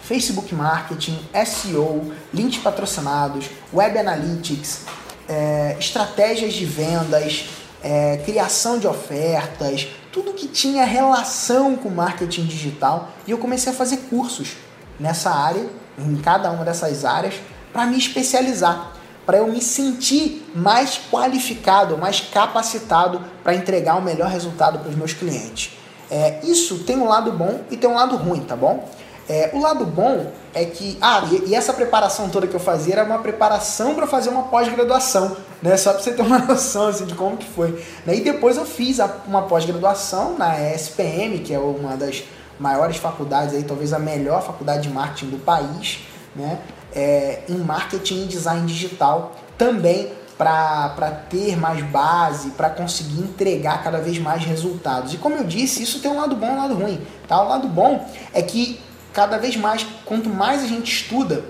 Facebook 0.00 0.52
Marketing, 0.54 1.18
SEO, 1.46 2.12
links 2.34 2.60
patrocinados, 2.60 3.48
Web 3.72 3.96
Analytics, 3.96 4.80
é, 5.28 5.76
estratégias 5.78 6.52
de 6.52 6.64
vendas, 6.64 7.48
é, 7.80 8.16
criação 8.24 8.78
de 8.78 8.88
ofertas, 8.88 9.86
tudo 10.12 10.32
que 10.32 10.48
tinha 10.48 10.84
relação 10.84 11.76
com 11.76 11.88
marketing 11.88 12.44
digital. 12.46 13.10
E 13.26 13.30
eu 13.30 13.38
comecei 13.38 13.72
a 13.72 13.76
fazer 13.76 13.98
cursos 14.10 14.56
nessa 14.98 15.30
área 15.30 15.64
em 15.96 16.16
cada 16.16 16.50
uma 16.50 16.64
dessas 16.64 17.04
áreas 17.04 17.34
para 17.72 17.86
me 17.86 17.96
especializar, 17.96 18.92
para 19.30 19.38
eu 19.38 19.46
me 19.46 19.62
sentir 19.62 20.44
mais 20.56 21.00
qualificado, 21.08 21.96
mais 21.96 22.18
capacitado 22.18 23.20
para 23.44 23.54
entregar 23.54 23.94
o 23.94 24.02
melhor 24.02 24.28
resultado 24.28 24.80
para 24.80 24.88
os 24.88 24.96
meus 24.96 25.12
clientes. 25.12 25.78
É, 26.10 26.40
isso 26.42 26.80
tem 26.80 26.96
um 26.96 27.06
lado 27.06 27.30
bom 27.30 27.60
e 27.70 27.76
tem 27.76 27.88
um 27.88 27.94
lado 27.94 28.16
ruim, 28.16 28.40
tá 28.40 28.56
bom? 28.56 28.88
É, 29.28 29.50
o 29.52 29.60
lado 29.60 29.86
bom 29.86 30.32
é 30.52 30.64
que. 30.64 30.98
Ah, 31.00 31.22
e, 31.30 31.50
e, 31.50 31.54
essa 31.54 31.72
preparação 31.72 32.28
toda 32.28 32.48
que 32.48 32.54
eu 32.54 32.58
fazia 32.58 32.94
era 32.94 33.04
uma 33.04 33.20
preparação 33.20 33.94
para 33.94 34.04
fazer 34.04 34.30
uma 34.30 34.48
pós-graduação, 34.48 35.36
né? 35.62 35.76
Só 35.76 35.92
para 35.92 36.02
você 36.02 36.10
ter 36.10 36.22
uma 36.22 36.40
noção 36.42 36.88
assim, 36.88 37.04
de 37.04 37.14
como 37.14 37.36
que 37.36 37.46
foi. 37.46 37.80
Né? 38.04 38.16
E 38.16 38.22
depois 38.22 38.56
eu 38.56 38.64
fiz 38.64 38.98
a, 38.98 39.08
uma 39.28 39.42
pós-graduação 39.42 40.36
na 40.36 40.58
SPM, 40.74 41.38
que 41.38 41.54
é 41.54 41.58
uma 41.60 41.96
das 41.96 42.24
maiores 42.58 42.96
faculdades, 42.96 43.54
aí, 43.54 43.62
talvez 43.62 43.92
a 43.92 43.98
melhor 44.00 44.42
faculdade 44.42 44.88
de 44.88 44.90
marketing 44.92 45.30
do 45.30 45.38
país, 45.38 46.00
né? 46.34 46.58
É, 46.94 47.42
em 47.48 47.56
marketing 47.58 48.24
e 48.24 48.26
design 48.26 48.66
digital, 48.66 49.36
também 49.56 50.10
para 50.40 51.24
ter 51.28 51.54
mais 51.56 51.82
base, 51.84 52.50
para 52.50 52.70
conseguir 52.70 53.20
entregar 53.20 53.84
cada 53.84 53.98
vez 53.98 54.18
mais 54.18 54.42
resultados. 54.42 55.12
E 55.12 55.18
como 55.18 55.36
eu 55.36 55.44
disse, 55.44 55.82
isso 55.82 56.00
tem 56.00 56.10
um 56.10 56.18
lado 56.18 56.34
bom 56.34 56.46
e 56.46 56.50
um 56.50 56.56
lado 56.56 56.74
ruim. 56.74 57.06
Tá? 57.28 57.42
O 57.42 57.48
lado 57.48 57.68
bom 57.68 58.08
é 58.32 58.40
que 58.40 58.80
cada 59.12 59.36
vez 59.36 59.54
mais, 59.54 59.86
quanto 60.06 60.30
mais 60.30 60.64
a 60.64 60.66
gente 60.66 60.90
estuda, 60.90 61.44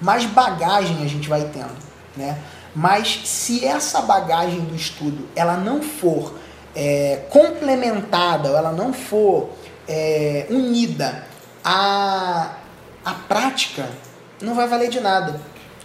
mais 0.00 0.24
bagagem 0.24 1.02
a 1.02 1.08
gente 1.08 1.28
vai 1.28 1.42
tendo, 1.52 1.74
né? 2.16 2.38
Mas 2.74 3.22
se 3.24 3.64
essa 3.64 4.00
bagagem 4.02 4.60
do 4.60 4.74
estudo 4.74 5.28
ela 5.34 5.56
não 5.56 5.82
for 5.82 6.34
é, 6.74 7.24
complementada, 7.28 8.50
ou 8.50 8.56
ela 8.56 8.72
não 8.72 8.92
for 8.92 9.50
é, 9.88 10.46
unida 10.48 11.24
à, 11.64 12.52
à 13.04 13.12
prática, 13.12 13.88
não 14.42 14.54
vai 14.54 14.68
valer 14.68 14.88
de 14.88 15.00
nada, 15.00 15.40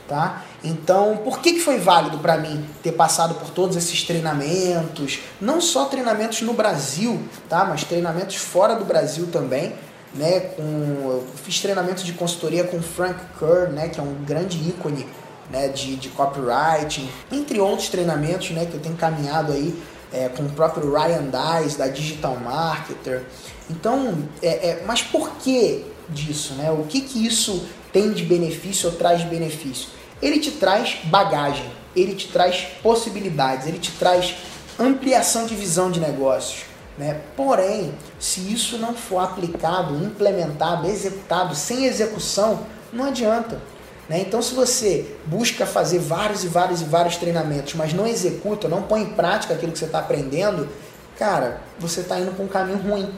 tá? 0.08 0.44
Então, 0.64 1.18
por 1.24 1.40
que, 1.40 1.54
que 1.54 1.60
foi 1.60 1.78
válido 1.80 2.18
para 2.18 2.38
mim 2.38 2.66
ter 2.82 2.92
passado 2.92 3.36
por 3.36 3.50
todos 3.52 3.78
esses 3.78 4.04
treinamentos? 4.04 5.20
Não 5.40 5.62
só 5.62 5.86
treinamentos 5.86 6.42
no 6.42 6.54
Brasil, 6.54 7.22
tá? 7.48 7.64
Mas 7.66 7.84
treinamentos 7.84 8.36
fora 8.36 8.76
do 8.76 8.84
Brasil 8.84 9.28
também 9.32 9.74
né, 10.14 10.40
com, 10.40 10.64
eu 10.64 11.28
fiz 11.44 11.60
treinamento 11.60 12.04
de 12.04 12.14
consultoria 12.14 12.64
com 12.64 12.82
Frank 12.82 13.20
Kerr, 13.40 13.72
né, 13.72 13.90
que 13.90 14.00
é 14.00 14.04
um 14.04 14.16
grande 14.26 14.58
ícone 14.58 15.08
né, 15.50 15.68
de, 15.70 15.96
de 15.96 16.10
copywriting, 16.10 17.10
entre 17.32 17.60
outros 17.60 17.90
treinamentos 17.90 18.52
né, 18.52 18.66
que 18.66 18.74
eu 18.74 18.80
tenho 18.80 18.96
caminhado 18.96 19.54
aí 19.54 19.76
é, 20.12 20.30
com 20.30 20.44
o 20.44 20.50
próprio 20.50 20.92
Ryan 20.92 21.26
Dice, 21.30 21.78
da 21.78 21.88
Digital 21.88 22.38
Marketer. 22.38 23.24
Então, 23.70 24.18
é, 24.42 24.70
é, 24.70 24.84
mas 24.86 25.02
por 25.02 25.32
que 25.38 25.86
disso? 26.10 26.54
Né? 26.54 26.72
O 26.72 26.84
que, 26.84 27.02
que 27.02 27.26
isso 27.26 27.66
tem 27.92 28.12
de 28.12 28.24
benefício 28.24 28.90
ou 28.90 28.96
traz 28.96 29.24
benefício? 29.24 29.90
Ele 30.22 30.40
te 30.40 30.52
traz 30.52 30.98
bagagem, 31.06 31.70
ele 31.96 32.16
te 32.16 32.28
traz 32.28 32.68
possibilidades, 32.82 33.68
ele 33.68 33.80
te 33.80 33.92
traz 33.92 34.36
ampliação 34.80 35.46
de 35.46 35.56
visão 35.56 35.92
de 35.92 36.00
negócios. 36.00 36.66
Né? 36.98 37.22
Porém, 37.36 37.94
se 38.20 38.52
isso 38.52 38.78
não 38.78 38.94
for 38.94 39.20
aplicado, 39.20 39.96
implementado, 40.04 40.88
executado 40.88 41.56
sem 41.56 41.86
execução, 41.86 42.66
não 42.92 43.06
adianta. 43.06 43.62
Né? 44.10 44.22
Então, 44.22 44.42
se 44.42 44.56
você 44.56 45.16
busca 45.26 45.66
fazer 45.66 46.00
vários 46.00 46.44
e 46.44 46.48
vários 46.48 46.82
e 46.82 46.86
vários 46.86 47.18
treinamentos, 47.18 47.76
mas 47.76 47.94
não 47.94 48.08
executa, 48.08 48.68
não 48.68 48.84
põe 48.84 49.02
em 49.02 49.10
prática 49.14 49.54
aquilo 49.54 49.72
que 49.72 49.80
você 49.80 49.86
está 49.86 50.00
aprendendo, 50.00 50.68
cara, 51.18 51.62
você 51.78 52.02
está 52.02 52.20
indo 52.20 52.32
para 52.32 52.44
um 52.44 52.48
caminho 52.48 52.80
ruim. 52.80 53.14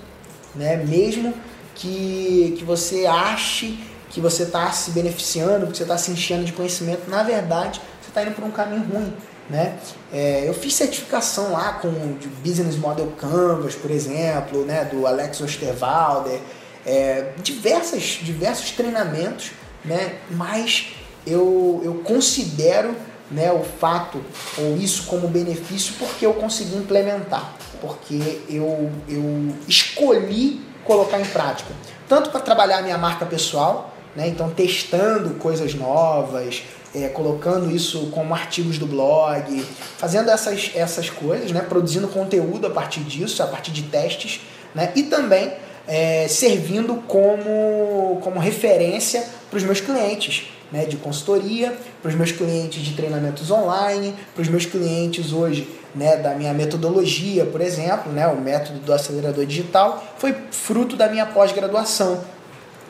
Né? 0.55 0.77
Mesmo 0.77 1.33
que, 1.75 2.55
que 2.57 2.65
você 2.65 3.05
ache 3.05 3.79
que 4.09 4.19
você 4.19 4.43
está 4.43 4.71
se 4.71 4.91
beneficiando, 4.91 5.67
que 5.67 5.77
você 5.77 5.83
está 5.83 5.97
se 5.97 6.11
enchendo 6.11 6.43
de 6.43 6.53
conhecimento, 6.53 7.09
na 7.09 7.23
verdade, 7.23 7.79
você 8.01 8.09
está 8.09 8.23
indo 8.23 8.31
para 8.31 8.45
um 8.45 8.51
caminho 8.51 8.83
ruim. 8.83 9.13
Né? 9.49 9.79
É, 10.13 10.43
eu 10.47 10.53
fiz 10.53 10.75
certificação 10.75 11.53
lá 11.53 11.73
com 11.73 11.87
o 11.87 12.19
Business 12.43 12.75
Model 12.75 13.07
Canvas, 13.17 13.73
por 13.73 13.89
exemplo, 13.89 14.63
né? 14.63 14.85
do 14.85 15.07
Alex 15.07 15.41
Osterwalder, 15.41 16.39
é, 16.85 17.33
diversas, 17.41 18.19
diversos 18.21 18.71
treinamentos, 18.71 19.51
né? 19.83 20.19
mas 20.29 20.93
eu, 21.25 21.81
eu 21.83 21.95
considero 22.03 22.95
né, 23.31 23.51
o 23.51 23.63
fato 23.63 24.21
ou 24.57 24.75
isso 24.77 25.03
como 25.03 25.27
benefício 25.27 25.93
porque 25.99 26.25
eu 26.25 26.33
consegui 26.33 26.75
implementar, 26.75 27.53
porque 27.79 28.41
eu, 28.49 28.91
eu 29.07 29.55
escolhi 29.67 30.61
colocar 30.83 31.19
em 31.19 31.25
prática, 31.25 31.71
tanto 32.07 32.31
para 32.31 32.39
trabalhar 32.39 32.79
a 32.79 32.81
minha 32.81 32.97
marca 32.97 33.25
pessoal, 33.25 33.88
né, 34.15 34.27
então 34.27 34.49
testando 34.49 35.35
coisas 35.35 35.73
novas, 35.73 36.63
é, 36.93 37.07
colocando 37.07 37.69
isso 37.69 38.07
como 38.07 38.33
artigos 38.33 38.77
do 38.77 38.87
blog, 38.87 39.63
fazendo 39.97 40.29
essas, 40.29 40.71
essas 40.75 41.09
coisas, 41.09 41.51
né, 41.51 41.61
produzindo 41.61 42.07
conteúdo 42.07 42.67
a 42.67 42.69
partir 42.69 43.01
disso, 43.01 43.43
a 43.43 43.47
partir 43.47 43.71
de 43.71 43.83
testes, 43.83 44.41
né, 44.73 44.91
e 44.95 45.03
também 45.03 45.53
é, 45.87 46.27
servindo 46.27 46.95
como, 47.07 48.19
como 48.21 48.39
referência 48.39 49.25
para 49.49 49.57
os 49.57 49.63
meus 49.63 49.81
clientes 49.81 50.47
né, 50.71 50.85
de 50.85 50.97
consultoria, 50.97 51.75
para 52.01 52.09
os 52.09 52.15
meus 52.15 52.31
clientes 52.31 52.81
de 52.81 52.93
treinamentos 52.93 53.49
online, 53.49 54.13
para 54.33 54.41
os 54.41 54.47
meus 54.47 54.65
clientes 54.65 55.31
hoje 55.31 55.67
né, 55.95 56.17
da 56.17 56.35
minha 56.35 56.53
metodologia, 56.53 57.45
por 57.45 57.61
exemplo, 57.61 58.11
né, 58.11 58.27
o 58.27 58.39
método 58.39 58.79
do 58.79 58.93
acelerador 58.93 59.45
digital, 59.45 60.03
foi 60.17 60.35
fruto 60.51 60.95
da 60.95 61.07
minha 61.07 61.25
pós-graduação. 61.25 62.21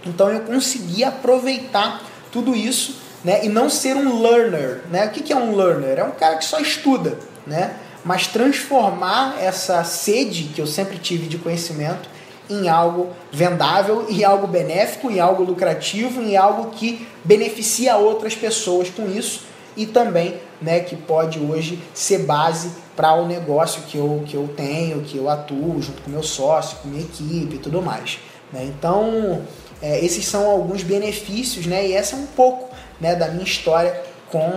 Então 0.05 0.29
eu 0.29 0.41
consegui 0.41 1.03
aproveitar 1.03 2.01
tudo 2.31 2.55
isso 2.55 3.09
né? 3.23 3.45
E 3.45 3.49
não 3.49 3.69
ser 3.69 3.95
um 3.95 4.21
learner, 4.21 4.81
né? 4.89 5.05
O 5.05 5.09
que 5.09 5.31
é 5.31 5.35
um 5.35 5.55
learner? 5.55 5.99
É 5.99 6.03
um 6.03 6.12
cara 6.12 6.38
que 6.38 6.45
só 6.45 6.59
estuda, 6.59 7.17
né? 7.45 7.75
Mas 8.03 8.27
transformar 8.27 9.38
essa 9.41 9.83
sede 9.83 10.45
que 10.55 10.62
eu 10.62 10.67
sempre 10.67 10.97
tive 10.97 11.27
de 11.27 11.38
conhecimento 11.38 12.09
em 12.49 12.67
algo 12.67 13.09
vendável, 13.31 14.07
em 14.09 14.23
algo 14.23 14.47
benéfico, 14.47 15.12
em 15.12 15.19
algo 15.19 15.43
lucrativo, 15.43 16.21
em 16.21 16.35
algo 16.35 16.71
que 16.71 17.07
beneficia 17.23 17.97
outras 17.97 18.33
pessoas 18.33 18.89
com 18.89 19.07
isso 19.07 19.43
e 19.77 19.85
também, 19.85 20.38
né, 20.59 20.79
que 20.79 20.95
pode 20.95 21.39
hoje 21.39 21.79
ser 21.93 22.19
base 22.19 22.71
para 22.95 23.13
o 23.13 23.27
negócio 23.27 23.83
que 23.83 23.97
eu, 23.97 24.23
que 24.25 24.35
eu 24.35 24.49
tenho, 24.57 25.01
que 25.01 25.17
eu 25.17 25.29
atuo 25.29 25.79
junto 25.81 26.01
com 26.01 26.09
meu 26.09 26.23
sócio, 26.23 26.77
com 26.81 26.88
minha 26.88 27.03
equipe 27.03 27.55
e 27.55 27.59
tudo 27.59 27.81
mais. 27.81 28.17
Né? 28.51 28.65
Então, 28.65 29.43
é, 29.81 30.03
esses 30.03 30.25
são 30.25 30.49
alguns 30.49 30.83
benefícios, 30.83 31.65
né? 31.65 31.87
E 31.87 31.93
essa 31.93 32.15
é 32.15 32.19
um 32.19 32.25
pouco 32.25 32.73
né, 32.99 33.15
da 33.15 33.29
minha 33.29 33.43
história 33.43 34.01
com, 34.29 34.49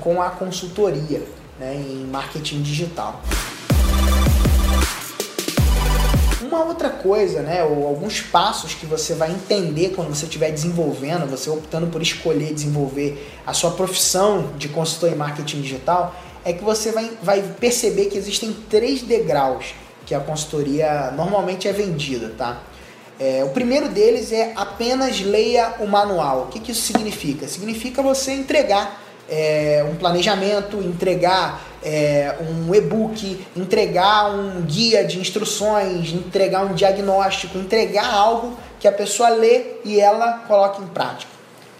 com 0.00 0.22
a 0.22 0.30
consultoria 0.30 1.22
né, 1.58 1.74
em 1.74 2.06
marketing 2.10 2.62
digital. 2.62 3.20
Uma 6.40 6.64
outra 6.64 6.88
coisa, 6.88 7.42
né, 7.42 7.62
ou 7.62 7.86
alguns 7.86 8.22
passos 8.22 8.72
que 8.72 8.86
você 8.86 9.14
vai 9.14 9.30
entender 9.30 9.90
quando 9.90 10.08
você 10.08 10.24
estiver 10.24 10.50
desenvolvendo, 10.50 11.28
você 11.28 11.50
optando 11.50 11.88
por 11.88 12.00
escolher 12.00 12.54
desenvolver 12.54 13.36
a 13.46 13.52
sua 13.52 13.72
profissão 13.72 14.52
de 14.56 14.68
consultor 14.68 15.10
em 15.12 15.14
marketing 15.14 15.60
digital, 15.60 16.14
é 16.44 16.52
que 16.52 16.64
você 16.64 16.90
vai, 16.90 17.10
vai 17.22 17.42
perceber 17.42 18.06
que 18.06 18.16
existem 18.16 18.56
três 18.70 19.02
degraus 19.02 19.74
que 20.06 20.14
a 20.14 20.20
consultoria 20.20 21.10
normalmente 21.10 21.68
é 21.68 21.72
vendida, 21.72 22.32
tá? 22.38 22.62
É, 23.20 23.42
o 23.44 23.48
primeiro 23.48 23.88
deles 23.88 24.32
é 24.32 24.52
apenas 24.54 25.20
leia 25.20 25.74
o 25.80 25.86
manual. 25.86 26.42
O 26.42 26.46
que, 26.46 26.60
que 26.60 26.72
isso 26.72 26.82
significa? 26.82 27.48
Significa 27.48 28.00
você 28.00 28.32
entregar 28.32 29.02
é, 29.28 29.84
um 29.90 29.96
planejamento, 29.96 30.78
entregar 30.78 31.60
é, 31.82 32.36
um 32.40 32.74
e-book, 32.74 33.44
entregar 33.56 34.30
um 34.30 34.62
guia 34.62 35.04
de 35.04 35.18
instruções, 35.18 36.12
entregar 36.12 36.64
um 36.64 36.74
diagnóstico, 36.74 37.58
entregar 37.58 38.12
algo 38.12 38.56
que 38.80 38.86
a 38.86 38.92
pessoa 38.92 39.28
lê 39.28 39.78
e 39.84 40.00
ela 40.00 40.44
coloca 40.46 40.82
em 40.82 40.86
prática. 40.86 41.30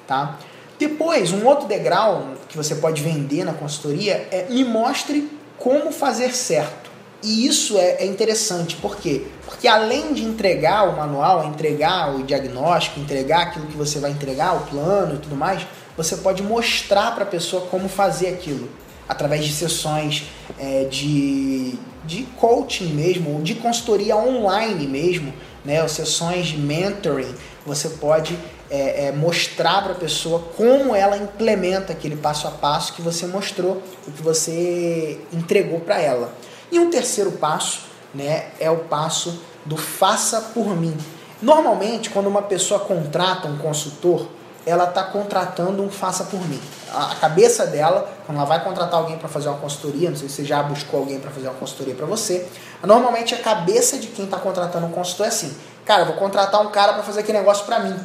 Tá? 0.06 0.38
Depois, 0.78 1.32
um 1.32 1.44
outro 1.46 1.66
degrau 1.66 2.34
que 2.48 2.56
você 2.56 2.76
pode 2.76 3.02
vender 3.02 3.44
na 3.44 3.52
consultoria 3.52 4.28
é 4.30 4.46
me 4.48 4.64
mostre 4.64 5.30
como 5.56 5.90
fazer 5.90 6.34
certo. 6.34 6.88
E 7.22 7.46
isso 7.46 7.76
é, 7.76 7.96
é, 7.98 8.06
interessante, 8.06 8.76
por 8.76 8.96
quê? 8.96 9.26
Porque 9.48 9.66
além 9.66 10.12
de 10.12 10.22
entregar 10.24 10.86
o 10.90 10.96
manual, 10.96 11.42
entregar 11.44 12.14
o 12.14 12.22
diagnóstico, 12.22 13.00
entregar 13.00 13.44
aquilo 13.44 13.66
que 13.66 13.76
você 13.76 13.98
vai 13.98 14.10
entregar, 14.10 14.54
o 14.54 14.60
plano 14.66 15.14
e 15.14 15.18
tudo 15.18 15.34
mais, 15.34 15.66
você 15.96 16.18
pode 16.18 16.42
mostrar 16.42 17.14
para 17.14 17.24
a 17.24 17.26
pessoa 17.26 17.66
como 17.66 17.88
fazer 17.88 18.28
aquilo. 18.28 18.68
Através 19.08 19.46
de 19.46 19.52
sessões 19.54 20.24
é, 20.58 20.84
de, 20.84 21.78
de 22.04 22.24
coaching 22.36 22.88
mesmo, 22.88 23.36
ou 23.36 23.40
de 23.40 23.54
consultoria 23.54 24.18
online 24.18 24.86
mesmo, 24.86 25.32
né? 25.64 25.82
ou 25.82 25.88
sessões 25.88 26.48
de 26.48 26.58
mentoring, 26.58 27.34
você 27.64 27.88
pode 27.88 28.38
é, 28.70 29.06
é, 29.06 29.12
mostrar 29.12 29.82
para 29.82 29.92
a 29.92 29.96
pessoa 29.96 30.40
como 30.58 30.94
ela 30.94 31.16
implementa 31.16 31.94
aquele 31.94 32.16
passo 32.16 32.46
a 32.46 32.50
passo 32.50 32.92
que 32.92 33.00
você 33.00 33.26
mostrou, 33.26 33.82
o 34.06 34.12
que 34.12 34.22
você 34.22 35.18
entregou 35.32 35.80
para 35.80 35.98
ela. 35.98 36.34
E 36.70 36.78
um 36.78 36.90
terceiro 36.90 37.32
passo 37.32 37.87
né, 38.18 38.48
é 38.58 38.68
o 38.68 38.78
passo 38.78 39.40
do 39.64 39.76
faça 39.76 40.40
por 40.52 40.76
mim. 40.76 40.96
Normalmente, 41.40 42.10
quando 42.10 42.26
uma 42.26 42.42
pessoa 42.42 42.80
contrata 42.80 43.46
um 43.46 43.56
consultor, 43.58 44.26
ela 44.66 44.84
está 44.84 45.04
contratando 45.04 45.82
um 45.82 45.88
faça 45.88 46.24
por 46.24 46.46
mim. 46.48 46.60
A 46.92 47.14
cabeça 47.14 47.64
dela, 47.66 48.12
quando 48.26 48.38
ela 48.38 48.46
vai 48.46 48.62
contratar 48.62 48.98
alguém 48.98 49.16
para 49.16 49.28
fazer 49.28 49.48
uma 49.48 49.58
consultoria, 49.58 50.10
não 50.10 50.16
sei 50.16 50.28
se 50.28 50.36
você 50.36 50.44
já 50.44 50.62
buscou 50.62 51.00
alguém 51.00 51.20
para 51.20 51.30
fazer 51.30 51.46
uma 51.46 51.54
consultoria 51.54 51.94
para 51.94 52.06
você, 52.06 52.46
normalmente 52.82 53.34
a 53.34 53.38
cabeça 53.38 53.98
de 53.98 54.08
quem 54.08 54.24
está 54.24 54.36
contratando 54.38 54.86
um 54.86 54.90
consultor 54.90 55.26
é 55.26 55.28
assim: 55.28 55.56
cara, 55.84 56.04
vou 56.04 56.16
contratar 56.16 56.60
um 56.60 56.70
cara 56.70 56.92
para 56.92 57.02
fazer 57.02 57.20
aquele 57.20 57.38
negócio 57.38 57.64
para 57.64 57.78
mim. 57.78 57.96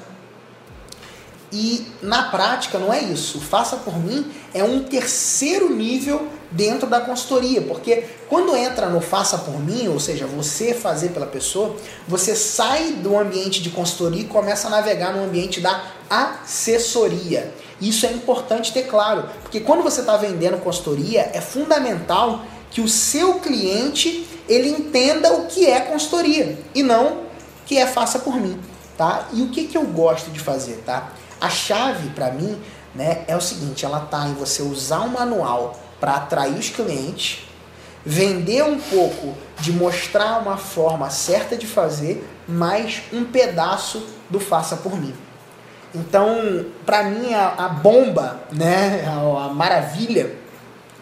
E 1.52 1.92
na 2.02 2.30
prática 2.30 2.78
não 2.80 2.94
é 2.94 3.00
isso. 3.00 3.38
O 3.38 3.42
faça 3.42 3.78
por 3.78 3.98
mim 3.98 4.32
é 4.54 4.64
um 4.64 4.84
terceiro 4.84 5.70
nível 5.70 6.28
dentro 6.54 6.88
da 6.88 7.02
consultoria, 7.02 7.62
porque 7.62 8.06
quando 8.30 8.56
entra 8.56 8.88
no 8.88 9.02
faça 9.02 9.40
por 9.40 9.60
mim, 9.60 9.88
ou 9.88 10.00
seja, 10.00 10.26
você 10.26 10.74
fazer 10.74 11.10
pela 11.10 11.26
pessoa, 11.26 11.76
você 12.08 12.36
sai 12.36 12.94
do 12.94 13.18
ambiente 13.18 13.62
de 13.62 13.72
consultoria 13.72 14.22
e 14.22 14.26
começa 14.26 14.68
a 14.68 14.72
navegar 14.72 15.14
no 15.14 15.24
ambiente 15.24 15.60
da 15.60 15.84
assessoria. 16.10 17.54
Isso 17.82 18.06
é 18.06 18.12
importante 18.12 18.72
ter 18.72 18.84
claro, 18.84 19.28
porque 19.42 19.60
quando 19.60 19.84
você 19.84 20.02
está 20.02 20.16
vendendo 20.16 20.58
consultoria, 20.58 21.32
é 21.34 21.42
fundamental 21.42 22.44
que 22.70 22.82
o 22.82 22.88
seu 22.88 23.36
cliente 23.36 24.28
ele 24.48 24.70
entenda 24.70 25.34
o 25.34 25.48
que 25.48 25.66
é 25.66 25.80
consultoria 25.80 26.58
e 26.74 26.84
não 26.84 27.24
que 27.66 27.78
é 27.78 27.88
faça 27.88 28.20
por 28.20 28.36
mim, 28.36 28.60
tá? 28.98 29.28
E 29.34 29.42
o 29.42 29.50
que, 29.50 29.66
que 29.66 29.78
eu 29.78 29.86
gosto 29.86 30.30
de 30.32 30.40
fazer, 30.40 30.84
tá? 30.86 31.12
A 31.40 31.50
chave 31.50 32.10
para 32.10 32.32
mim, 32.32 32.62
né, 32.94 33.24
é 33.28 33.36
o 33.36 33.42
seguinte, 33.42 33.86
ela 33.86 34.02
tá 34.02 34.28
em 34.28 34.34
você 34.34 34.62
usar 34.62 35.02
um 35.02 35.10
manual 35.10 35.83
para 36.04 36.16
atrair 36.16 36.56
os 36.56 36.68
clientes, 36.68 37.48
vender 38.06 38.62
um 38.62 38.78
pouco 38.78 39.38
de 39.62 39.72
mostrar 39.72 40.42
uma 40.42 40.58
forma 40.58 41.10
certa 41.10 41.56
de 41.56 41.66
fazer, 41.66 42.30
mais 42.46 43.04
um 43.14 43.24
pedaço 43.24 44.06
do 44.30 44.38
faça 44.38 44.76
por 44.76 45.00
mim. 45.00 45.16
Então, 45.96 46.66
para 46.86 47.04
mim 47.04 47.34
a, 47.34 47.54
a, 47.58 47.70
bomba, 47.70 48.42
né, 48.52 49.06
a, 49.08 49.46
a 49.46 49.54
maravilha 49.54 50.36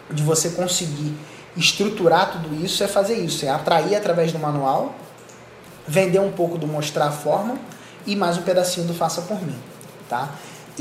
de 0.08 0.22
você 0.22 0.50
conseguir 0.50 1.12
estruturar 1.56 2.30
tudo 2.30 2.64
isso 2.64 2.84
é 2.84 2.86
fazer 2.86 3.16
isso, 3.16 3.44
é 3.44 3.48
atrair 3.48 3.96
através 3.96 4.30
do 4.30 4.38
manual, 4.38 4.94
vender 5.84 6.20
um 6.20 6.30
pouco 6.30 6.56
do 6.56 6.68
mostrar 6.68 7.06
a 7.06 7.10
forma 7.10 7.56
e 8.06 8.14
mais 8.14 8.38
um 8.38 8.42
pedacinho 8.42 8.86
do 8.86 8.94
faça 8.94 9.22
por 9.22 9.42
mim 9.42 9.58
tá? 10.12 10.28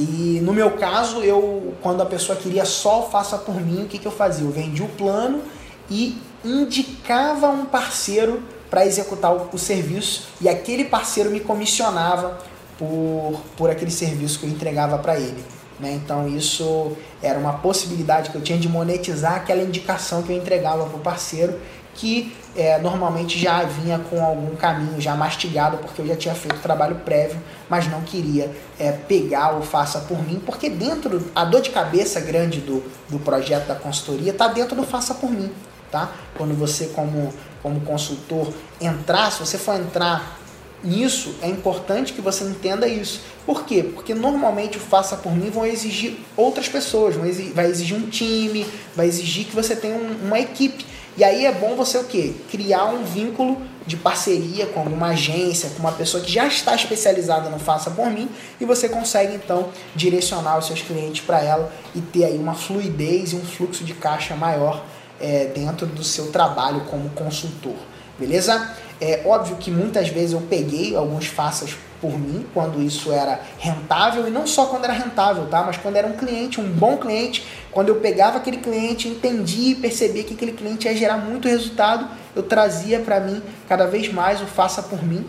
E 0.02 0.40
no 0.42 0.54
meu 0.54 0.72
caso, 0.72 1.22
eu 1.22 1.74
quando 1.82 2.02
a 2.02 2.06
pessoa 2.06 2.38
queria 2.38 2.66
só 2.66 3.04
faça 3.04 3.38
por 3.38 3.56
mim, 3.56 3.84
o 3.84 3.88
que, 3.88 3.98
que 3.98 4.08
eu 4.08 4.12
fazia? 4.12 4.46
Eu 4.46 4.52
vendia 4.52 4.86
o 4.86 4.90
plano 4.90 5.42
e 5.90 6.18
indicava 6.44 7.50
um 7.50 7.66
parceiro 7.66 8.42
para 8.70 8.86
executar 8.86 9.34
o, 9.34 9.50
o, 9.54 9.60
serviço 9.60 10.30
e 10.40 10.48
aquele 10.48 10.86
parceiro 10.86 11.30
me 11.30 11.40
comissionava 11.40 12.40
por, 12.80 13.42
por 13.56 13.70
aquele 13.70 13.92
serviço 13.92 14.40
que 14.40 14.46
eu 14.46 14.50
entregava 14.50 14.98
para 14.98 15.20
ele. 15.20 15.44
Né? 15.80 15.94
Então 15.94 16.28
isso 16.28 16.94
era 17.22 17.38
uma 17.38 17.54
possibilidade 17.54 18.30
que 18.30 18.36
eu 18.36 18.42
tinha 18.42 18.58
de 18.58 18.70
monetizar 18.70 19.36
aquela 19.36 19.62
indicação 19.62 20.24
que 20.24 20.32
eu 20.32 20.38
entregava 20.38 20.86
para 20.86 20.98
o 20.98 21.02
parceiro 21.02 21.60
que 21.96 22.36
é, 22.56 22.80
normalmente 22.80 23.40
já 23.40 23.64
vinha 23.64 24.00
com 24.00 24.24
algum 24.24 24.56
caminho 24.56 25.00
já 25.00 25.16
mastigado, 25.16 25.78
porque 25.78 26.02
eu 26.02 26.08
já 26.08 26.16
tinha 26.16 26.36
feito 26.36 26.60
trabalho 26.60 26.96
prévio, 27.06 27.40
mas 27.70 27.90
não 27.90 28.02
queria 28.02 28.52
é, 28.80 28.92
pegar 28.92 29.58
o 29.58 29.62
faça 29.62 30.00
por 30.02 30.22
mim, 30.26 30.42
porque 30.46 30.70
dentro, 30.70 31.32
a 31.36 31.46
dor 31.46 31.62
de 31.62 31.70
cabeça 31.70 32.20
grande 32.20 32.60
do, 32.60 32.84
do 33.10 33.20
projeto 33.20 33.68
da 33.68 33.76
consultoria 33.76 34.32
está 34.32 34.48
dentro 34.48 34.76
do 34.76 34.84
faça 34.84 35.14
por 35.14 35.32
mim. 35.32 35.52
Tá? 35.90 36.10
Quando 36.38 36.58
você, 36.58 36.88
como, 36.88 37.34
como 37.62 37.82
consultor, 37.82 38.54
entrar, 38.80 39.30
se 39.32 39.40
você 39.40 39.58
for 39.58 39.76
entrar 39.76 40.40
nisso, 40.84 41.36
é 41.42 41.48
importante 41.48 42.14
que 42.14 42.22
você 42.22 42.44
entenda 42.44 42.88
isso. 42.88 43.22
Por 43.46 43.66
quê? 43.66 43.84
Porque 43.84 44.14
normalmente 44.14 44.78
o 44.78 44.80
faça 44.80 45.16
por 45.16 45.36
mim 45.36 45.50
vão 45.50 45.66
exigir 45.66 46.18
outras 46.36 46.68
pessoas, 46.68 47.16
vai 47.54 47.68
exigir 47.68 47.98
um 47.98 48.10
time, 48.10 48.66
vai 48.96 49.08
exigir 49.08 49.46
que 49.46 49.56
você 49.56 49.76
tenha 49.76 49.96
um, 49.96 50.28
uma 50.28 50.40
equipe. 50.40 50.86
E 51.18 51.24
aí 51.24 51.46
é 51.46 51.52
bom 51.52 51.76
você 51.76 51.98
o 51.98 52.06
quê? 52.06 52.34
Criar 52.50 52.86
um 52.86 53.04
vínculo 53.04 53.62
de 53.86 53.98
parceria 53.98 54.66
com 54.68 54.80
alguma 54.80 55.08
agência, 55.08 55.70
com 55.72 55.80
uma 55.80 55.92
pessoa 55.92 56.24
que 56.24 56.32
já 56.32 56.48
está 56.48 56.74
especializada 56.74 57.50
no 57.50 57.60
Faça 57.60 57.92
por 57.92 58.10
mim 58.10 58.30
e 58.60 58.66
você 58.66 58.88
consegue 58.88 59.36
então 59.36 59.70
direcionar 59.96 60.58
os 60.58 60.68
seus 60.68 60.82
clientes 60.82 61.22
para 61.26 61.42
ela 61.42 61.72
e 61.94 62.00
ter 62.00 62.26
aí 62.26 62.38
uma 62.38 62.54
fluidez 62.54 63.34
e 63.34 63.36
um 63.36 63.44
fluxo 63.44 63.84
de 63.84 63.94
caixa 63.94 64.36
maior 64.36 64.86
é, 65.20 65.46
dentro 65.54 65.86
do 65.86 66.04
seu 66.04 66.32
trabalho 66.32 66.82
como 66.90 67.10
consultor. 67.10 67.76
Beleza? 68.18 68.76
É 69.02 69.24
óbvio 69.26 69.56
que 69.56 69.72
muitas 69.72 70.10
vezes 70.10 70.34
eu 70.34 70.42
peguei 70.42 70.96
alguns 70.96 71.26
faças 71.26 71.76
por 72.00 72.18
mim 72.20 72.46
quando 72.54 72.82
isso 72.82 73.12
era 73.12 73.42
rentável 73.58 74.28
e 74.28 74.32
não 74.32 74.46
só 74.46 74.68
quando 74.68 74.84
era 74.86 74.94
rentável, 74.94 75.48
tá? 75.48 75.64
Mas 75.64 75.78
quando 75.78 75.96
era 75.96 76.08
um 76.08 76.14
cliente, 76.14 76.62
um 76.62 76.72
bom 76.72 76.98
cliente, 76.98 77.44
quando 77.72 77.90
eu 77.90 77.96
pegava 77.96 78.38
aquele 78.38 78.58
cliente, 78.58 79.08
entendia 79.08 79.72
e 79.72 79.76
percebia 79.76 80.24
que 80.24 80.34
aquele 80.34 80.52
cliente 80.52 80.88
ia 80.88 80.96
gerar 80.96 81.18
muito 81.18 81.48
resultado, 81.48 82.08
eu 82.36 82.44
trazia 82.44 83.00
para 83.00 83.20
mim 83.20 83.42
cada 83.68 83.88
vez 83.88 84.12
mais 84.12 84.42
o 84.42 84.46
faça 84.46 84.84
por 84.84 85.04
mim 85.04 85.26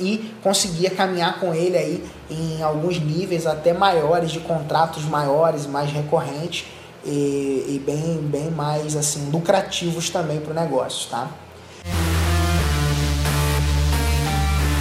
e 0.00 0.32
conseguia 0.42 0.90
caminhar 0.90 1.38
com 1.38 1.54
ele 1.54 1.76
aí 1.76 2.04
em 2.30 2.62
alguns 2.62 3.00
níveis 3.00 3.46
até 3.46 3.72
maiores 3.72 4.30
de 4.30 4.40
contratos 4.40 5.04
maiores, 5.04 5.66
mais 5.66 5.92
recorrentes 5.92 6.66
e, 7.04 7.64
e 7.68 7.82
bem, 7.84 8.18
bem 8.18 8.50
mais 8.50 8.96
assim 8.96 9.30
lucrativos 9.30 10.10
também 10.10 10.40
para 10.40 10.50
o 10.50 10.54
negócio, 10.54 11.10
tá? 11.10 11.30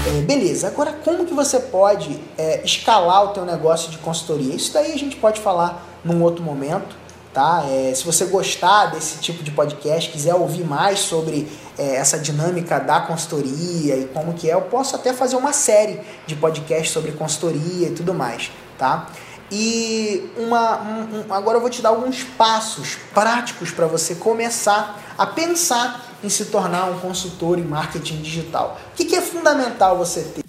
É, 0.06 0.22
beleza, 0.22 0.68
agora 0.68 0.92
como 1.02 1.26
que 1.26 1.34
você 1.34 1.58
pode 1.58 2.20
é, 2.38 2.62
escalar 2.66 3.24
o 3.24 3.28
teu 3.30 3.46
negócio 3.46 3.90
de 3.90 3.98
consultoria? 4.00 4.54
Isso 4.54 4.74
daí 4.74 4.92
a 4.92 4.98
gente 4.98 5.16
pode 5.16 5.40
falar 5.40 5.82
num 6.04 6.22
outro 6.22 6.44
momento, 6.44 6.94
tá? 7.34 7.64
É, 7.70 7.94
se 7.96 8.04
você 8.04 8.26
gostar 8.26 8.88
desse 8.88 9.20
tipo 9.20 9.42
de 9.42 9.52
podcast, 9.52 10.12
quiser 10.12 10.36
ouvir 10.36 10.66
mais 10.66 11.00
sobre 11.00 11.48
é, 11.78 11.96
essa 11.96 12.20
dinâmica 12.20 12.80
da 12.80 13.00
consultoria 13.00 13.96
e 13.96 14.10
como 14.14 14.34
que 14.34 14.50
é, 14.52 14.56
eu 14.56 14.64
posso 14.64 14.94
até 14.94 15.14
fazer 15.14 15.38
uma 15.38 15.54
série 15.54 16.02
de 16.28 16.36
podcasts 16.36 16.92
sobre 16.92 17.14
consultoria 17.14 17.88
e 17.88 17.92
tudo 17.92 18.14
mais, 18.14 18.52
tá? 18.78 19.08
E 19.50 20.30
uma, 20.36 20.82
um, 20.82 21.28
um, 21.30 21.34
agora 21.34 21.58
eu 21.58 21.62
vou 21.62 21.70
te 21.70 21.82
dar 21.82 21.90
alguns 21.90 22.24
passos 22.24 22.98
práticos 23.14 23.72
para 23.72 23.88
você 23.88 24.16
começar 24.16 25.02
a 25.18 25.26
pensar 25.26 26.13
em 26.24 26.30
se 26.30 26.46
tornar 26.46 26.86
um 26.86 27.00
consultor 27.00 27.60
em 27.60 27.64
marketing 27.64 28.22
digital. 28.22 28.80
O 28.94 28.96
que, 28.96 29.06
que 29.06 29.16
é 29.16 29.22
fundamental 29.22 29.98
você 29.98 30.22
ter? 30.22 30.44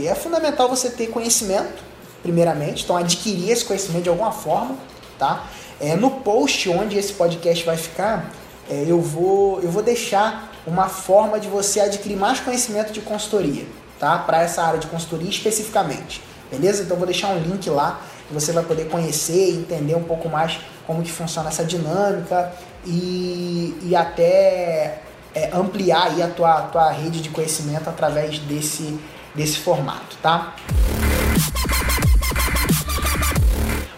É 0.00 0.14
fundamental 0.14 0.68
você 0.68 0.88
ter 0.90 1.08
conhecimento, 1.08 1.82
primeiramente, 2.22 2.84
então 2.84 2.96
adquirir 2.96 3.50
esse 3.50 3.64
conhecimento 3.64 4.04
de 4.04 4.08
alguma 4.08 4.32
forma, 4.32 4.76
tá? 5.18 5.44
É, 5.80 5.94
no 5.94 6.10
post 6.10 6.68
onde 6.70 6.96
esse 6.96 7.12
podcast 7.12 7.64
vai 7.64 7.76
ficar, 7.76 8.32
é, 8.70 8.84
eu, 8.86 9.00
vou, 9.00 9.60
eu 9.60 9.70
vou 9.70 9.82
deixar 9.82 10.52
uma 10.66 10.88
forma 10.88 11.38
de 11.38 11.48
você 11.48 11.80
adquirir 11.80 12.16
mais 12.16 12.40
conhecimento 12.40 12.92
de 12.92 13.00
consultoria, 13.00 13.66
tá? 13.98 14.18
Para 14.18 14.42
essa 14.42 14.62
área 14.62 14.78
de 14.78 14.86
consultoria 14.86 15.28
especificamente, 15.28 16.22
beleza? 16.50 16.82
Então 16.82 16.96
vou 16.96 17.06
deixar 17.06 17.28
um 17.28 17.40
link 17.40 17.68
lá 17.68 18.00
você 18.30 18.52
vai 18.52 18.64
poder 18.64 18.88
conhecer 18.88 19.50
e 19.50 19.56
entender 19.56 19.94
um 19.94 20.02
pouco 20.02 20.28
mais 20.28 20.58
como 20.86 21.02
que 21.02 21.10
funciona 21.10 21.48
essa 21.48 21.64
dinâmica 21.64 22.52
e, 22.84 23.76
e 23.82 23.96
até 23.96 25.00
é, 25.34 25.50
ampliar 25.52 26.08
aí 26.08 26.22
a 26.22 26.28
tua, 26.28 26.62
tua 26.62 26.90
rede 26.90 27.20
de 27.20 27.30
conhecimento 27.30 27.88
através 27.88 28.38
desse, 28.40 28.98
desse 29.34 29.58
formato, 29.58 30.16
tá? 30.22 30.54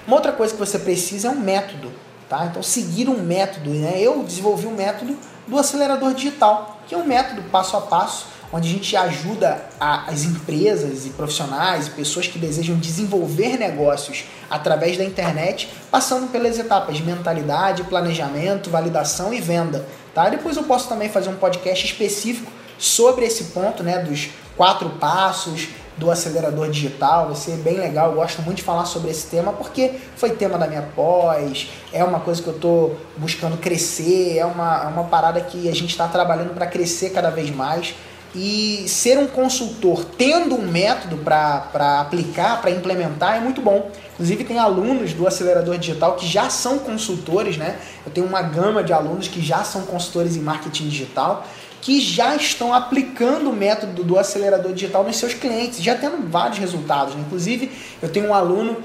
Uma 0.07 0.17
outra 0.17 0.33
coisa 0.33 0.53
que 0.53 0.59
você 0.59 0.79
precisa 0.79 1.29
é 1.29 1.31
um 1.31 1.39
método, 1.39 1.93
tá? 2.29 2.47
Então 2.47 2.63
seguir 2.63 3.09
um 3.09 3.23
método, 3.23 3.71
né? 3.71 3.95
Eu 3.97 4.23
desenvolvi 4.25 4.67
um 4.67 4.75
método 4.75 5.17
do 5.47 5.59
acelerador 5.59 6.15
digital, 6.15 6.81
que 6.87 6.95
é 6.95 6.99
um 6.99 7.05
método 7.05 7.43
passo 7.51 7.77
a 7.77 7.81
passo 7.81 8.27
onde 8.53 8.69
a 8.69 8.73
gente 8.73 8.97
ajuda 8.97 9.63
a, 9.79 10.11
as 10.11 10.25
empresas 10.25 11.07
e 11.07 11.11
profissionais 11.11 11.87
e 11.87 11.91
pessoas 11.91 12.27
que 12.27 12.39
desejam 12.39 12.77
desenvolver 12.77 13.57
negócios 13.59 14.25
através 14.49 14.97
da 14.97 15.05
internet, 15.05 15.69
passando 15.91 16.31
pelas 16.31 16.59
etapas 16.59 16.97
de 16.97 17.03
mentalidade, 17.03 17.85
planejamento, 17.85 18.71
validação 18.71 19.33
e 19.33 19.41
venda. 19.41 19.87
Tá? 20.15 20.29
Depois 20.29 20.57
eu 20.57 20.65
posso 20.65 20.89
também 20.89 21.09
fazer 21.09 21.29
um 21.29 21.37
podcast 21.37 21.87
específico 21.87 22.51
sobre 22.79 23.25
esse 23.25 23.45
ponto, 23.45 23.83
né, 23.83 23.99
dos 23.99 24.31
quatro 24.57 24.91
passos 24.91 25.69
do 25.97 26.11
acelerador 26.11 26.71
digital, 26.71 27.27
vai 27.27 27.37
ser 27.37 27.57
bem 27.59 27.79
legal. 27.79 28.11
Eu 28.11 28.17
gosto 28.17 28.41
muito 28.41 28.57
de 28.57 28.63
falar 28.63 28.87
sobre 28.87 29.11
esse 29.11 29.27
tema 29.27 29.53
porque 29.53 29.93
foi 30.17 30.31
tema 30.31 30.59
da 30.59 30.67
minha 30.67 30.83
pós, 30.97 31.69
é 31.93 32.03
uma 32.03 32.21
coisa 32.21 32.43
que 32.43 32.49
eu 32.49 32.55
estou 32.55 32.97
buscando 33.19 33.59
crescer, 33.59 34.39
é 34.39 34.47
uma, 34.47 34.85
é 34.85 34.87
uma 34.87 35.05
parada 35.05 35.41
que 35.43 35.69
a 35.69 35.75
gente 35.75 35.91
está 35.91 36.09
trabalhando 36.09 36.55
para 36.55 36.67
crescer 36.67 37.11
cada 37.11 37.31
vez 37.31 37.51
mais. 37.51 37.95
E 38.35 38.85
ser 38.87 39.19
um 39.19 39.27
consultor 39.27 40.05
tendo 40.05 40.55
um 40.55 40.67
método 40.67 41.17
para 41.17 42.01
aplicar, 42.01 42.61
para 42.61 42.71
implementar, 42.71 43.37
é 43.37 43.41
muito 43.41 43.61
bom. 43.61 43.91
Inclusive, 44.15 44.45
tem 44.45 44.59
alunos 44.59 45.13
do 45.13 45.27
acelerador 45.27 45.77
digital 45.79 46.15
que 46.15 46.27
já 46.27 46.49
são 46.49 46.79
consultores, 46.79 47.57
né? 47.57 47.79
Eu 48.07 48.13
tenho 48.13 48.27
uma 48.27 48.43
gama 48.43 48.85
de 48.85 48.93
alunos 48.93 49.27
que 49.27 49.41
já 49.41 49.65
são 49.65 49.83
consultores 49.83 50.37
em 50.37 50.41
marketing 50.41 50.89
digital 50.89 51.45
que 51.81 52.01
já 52.01 52.37
estão 52.37 52.75
aplicando 52.75 53.51
o 53.51 53.53
método 53.53 54.05
do 54.05 54.19
acelerador 54.19 54.73
digital 54.73 55.03
nos 55.03 55.17
seus 55.17 55.33
clientes, 55.33 55.83
já 55.83 55.95
tendo 55.95 56.29
vários 56.29 56.59
resultados. 56.59 57.15
Né? 57.15 57.23
Inclusive, 57.27 57.71
eu 58.03 58.09
tenho 58.09 58.29
um 58.29 58.35
aluno, 58.35 58.77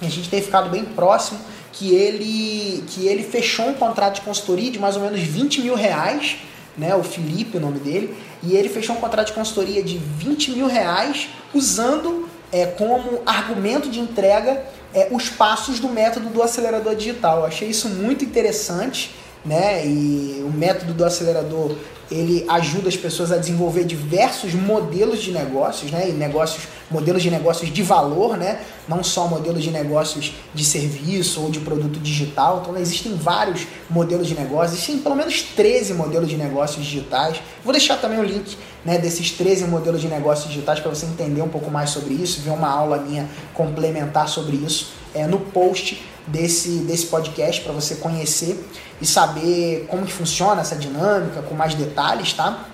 a 0.00 0.08
gente 0.08 0.30
tem 0.30 0.40
ficado 0.40 0.70
bem 0.70 0.84
próximo, 0.84 1.40
que 1.72 1.94
ele, 1.94 2.84
que 2.88 3.06
ele 3.06 3.22
fechou 3.22 3.68
um 3.68 3.74
contrato 3.74 4.16
de 4.16 4.20
consultoria 4.20 4.70
de 4.70 4.78
mais 4.78 4.96
ou 4.96 5.02
menos 5.02 5.20
20 5.20 5.62
mil 5.62 5.74
reais, 5.74 6.36
né? 6.80 6.94
o 6.94 7.04
Felipe, 7.04 7.58
o 7.58 7.60
nome 7.60 7.78
dele, 7.78 8.16
e 8.42 8.56
ele 8.56 8.70
fechou 8.70 8.96
um 8.96 9.00
contrato 9.00 9.28
de 9.28 9.32
consultoria 9.34 9.82
de 9.82 9.98
20 9.98 10.52
mil 10.52 10.66
reais 10.66 11.28
usando 11.52 12.26
é, 12.50 12.66
como 12.66 13.20
argumento 13.26 13.90
de 13.90 14.00
entrega 14.00 14.64
é, 14.94 15.08
os 15.10 15.28
passos 15.28 15.78
do 15.78 15.88
método 15.88 16.30
do 16.30 16.42
acelerador 16.42 16.96
digital. 16.96 17.40
Eu 17.40 17.44
achei 17.44 17.68
isso 17.68 17.88
muito 17.90 18.24
interessante, 18.24 19.14
né? 19.44 19.86
E 19.86 20.42
o 20.44 20.50
método 20.50 20.94
do 20.94 21.04
acelerador 21.04 21.76
ele 22.10 22.44
ajuda 22.48 22.88
as 22.88 22.96
pessoas 22.96 23.30
a 23.30 23.36
desenvolver 23.36 23.84
diversos 23.84 24.52
modelos 24.52 25.22
de 25.22 25.30
negócios, 25.30 25.90
né? 25.92 26.08
E 26.08 26.12
negócios, 26.12 26.64
modelos 26.90 27.22
de 27.22 27.30
negócios 27.30 27.72
de 27.72 27.82
valor, 27.82 28.36
né? 28.36 28.60
Não 28.88 29.04
só 29.04 29.28
modelos 29.28 29.62
de 29.62 29.70
negócios 29.70 30.34
de 30.52 30.64
serviço 30.64 31.40
ou 31.40 31.50
de 31.50 31.60
produto 31.60 32.00
digital. 32.00 32.60
Então 32.62 32.76
existem 32.76 33.14
vários 33.14 33.66
modelos 33.88 34.26
de 34.26 34.34
negócios, 34.34 34.72
existem 34.72 34.98
pelo 34.98 35.14
menos 35.14 35.42
13 35.42 35.94
modelos 35.94 36.28
de 36.28 36.36
negócios 36.36 36.84
digitais. 36.84 37.40
Vou 37.62 37.72
deixar 37.72 37.96
também 37.96 38.18
o 38.18 38.24
link 38.24 38.56
né, 38.84 38.98
desses 38.98 39.30
13 39.30 39.66
modelos 39.66 40.00
de 40.00 40.08
negócios 40.08 40.48
digitais 40.48 40.80
para 40.80 40.90
você 40.90 41.06
entender 41.06 41.42
um 41.42 41.48
pouco 41.48 41.70
mais 41.70 41.90
sobre 41.90 42.14
isso, 42.14 42.40
ver 42.40 42.50
uma 42.50 42.68
aula 42.68 42.98
minha 42.98 43.28
complementar 43.54 44.28
sobre 44.28 44.56
isso 44.56 44.92
é, 45.14 45.26
no 45.26 45.38
post 45.38 46.02
desse, 46.26 46.70
desse 46.80 47.06
podcast 47.06 47.60
para 47.62 47.72
você 47.72 47.96
conhecer 47.96 48.58
e 49.00 49.06
saber 49.06 49.86
como 49.88 50.04
que 50.04 50.12
funciona 50.12 50.60
essa 50.60 50.76
dinâmica 50.76 51.42
com 51.42 51.54
mais 51.54 51.74
detalhes, 51.74 51.99
tá? 52.34 52.64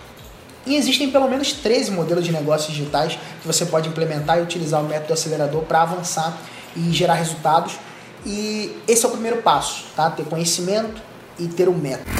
E 0.67 0.75
existem 0.75 1.11
pelo 1.11 1.29
menos 1.29 1.53
13 1.53 1.93
modelos 1.93 2.25
de 2.25 2.33
negócios 2.33 2.75
digitais 2.75 3.19
que 3.41 3.47
você 3.47 3.65
pode 3.67 3.89
implementar 3.89 4.39
e 4.39 4.43
utilizar 4.43 4.81
o 4.81 4.85
método 4.85 5.12
acelerador 5.12 5.62
para 5.62 5.83
avançar 5.83 6.37
e 6.75 6.93
gerar 6.93 7.15
resultados. 7.15 7.79
E 8.25 8.77
esse 8.89 9.05
é 9.05 9.09
o 9.09 9.12
primeiro 9.12 9.43
passo, 9.43 9.85
tá? 9.95 10.11
Ter 10.11 10.25
conhecimento 10.25 11.01
e 11.39 11.47
ter 11.47 11.69
um 11.69 11.77
método. 11.77 12.11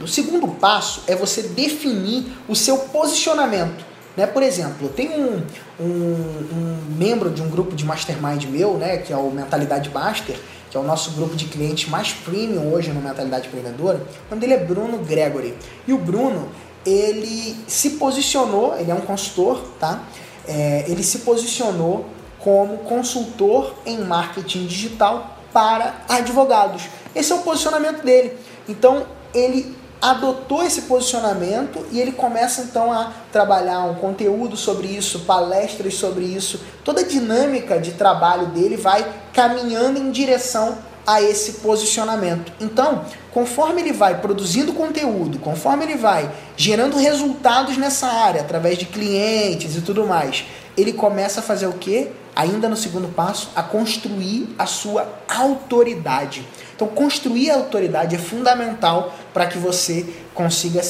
O 0.00 0.06
segundo 0.06 0.46
passo 0.48 1.02
é 1.06 1.16
você 1.16 1.42
definir 1.42 2.26
o 2.46 2.54
seu 2.54 2.78
posicionamento 2.78 3.93
né? 4.16 4.26
Por 4.26 4.42
exemplo, 4.42 4.88
tem 4.88 5.10
um, 5.10 5.42
um, 5.80 5.84
um, 5.84 6.78
membro 6.96 7.30
de 7.30 7.42
um 7.42 7.48
grupo 7.48 7.74
de 7.74 7.84
mastermind 7.84 8.44
meu, 8.46 8.74
né, 8.74 8.98
que 8.98 9.12
é 9.12 9.16
o 9.16 9.30
Mentalidade 9.30 9.90
Master, 9.90 10.36
que 10.70 10.76
é 10.76 10.80
o 10.80 10.84
nosso 10.84 11.12
grupo 11.12 11.36
de 11.36 11.46
clientes 11.46 11.88
mais 11.88 12.12
premium 12.12 12.72
hoje 12.72 12.90
no 12.90 13.00
Mentalidade 13.00 13.48
Empreendedora. 13.48 13.98
O 13.98 14.30
nome 14.30 14.40
dele 14.40 14.54
é 14.54 14.64
Bruno 14.64 14.98
Gregory. 14.98 15.54
E 15.86 15.92
o 15.92 15.98
Bruno, 15.98 16.48
ele 16.84 17.56
se 17.66 17.90
posicionou, 17.90 18.76
ele 18.78 18.90
é 18.90 18.94
um 18.94 19.00
consultor, 19.00 19.62
tá? 19.78 20.02
É, 20.46 20.84
ele 20.88 21.02
se 21.02 21.20
posicionou 21.20 22.06
como 22.38 22.78
consultor 22.78 23.74
em 23.86 23.98
marketing 23.98 24.66
digital 24.66 25.38
para 25.52 25.94
advogados. 26.08 26.88
Esse 27.14 27.32
é 27.32 27.34
o 27.36 27.38
posicionamento 27.38 28.02
dele. 28.02 28.36
Então, 28.68 29.06
ele 29.32 29.74
adotou 30.00 30.62
esse 30.62 30.82
posicionamento 30.82 31.84
e 31.90 32.00
ele 32.00 32.12
começa 32.12 32.62
então 32.62 32.92
a 32.92 33.12
trabalhar 33.32 33.84
um 33.84 33.94
conteúdo 33.94 34.56
sobre 34.56 34.88
isso, 34.88 35.20
palestras 35.20 35.94
sobre 35.94 36.24
isso. 36.24 36.60
Toda 36.84 37.00
a 37.00 37.06
dinâmica 37.06 37.78
de 37.78 37.92
trabalho 37.92 38.48
dele 38.48 38.76
vai 38.76 39.06
caminhando 39.32 39.98
em 39.98 40.10
direção 40.10 40.76
a 41.06 41.20
esse 41.20 41.54
posicionamento. 41.54 42.52
Então, 42.60 43.04
conforme 43.32 43.82
ele 43.82 43.92
vai 43.92 44.20
produzindo 44.20 44.72
conteúdo, 44.72 45.38
conforme 45.38 45.84
ele 45.84 45.96
vai 45.96 46.30
gerando 46.56 46.96
resultados 46.96 47.76
nessa 47.76 48.06
área 48.06 48.40
através 48.40 48.78
de 48.78 48.86
clientes 48.86 49.76
e 49.76 49.80
tudo 49.82 50.06
mais, 50.06 50.44
ele 50.76 50.92
começa 50.92 51.40
a 51.40 51.42
fazer 51.42 51.66
o 51.66 51.74
quê? 51.74 52.08
Ainda 52.34 52.68
no 52.68 52.76
segundo 52.76 53.08
passo, 53.14 53.50
a 53.54 53.62
construir 53.62 54.54
a 54.58 54.66
sua 54.66 55.08
autoridade. 55.28 56.44
Então, 56.74 56.88
construir 56.88 57.50
a 57.50 57.54
autoridade 57.54 58.16
é 58.16 58.18
fundamental 58.18 59.14
para 59.32 59.46
que 59.46 59.58
você 59.58 60.04
consiga 60.34 60.80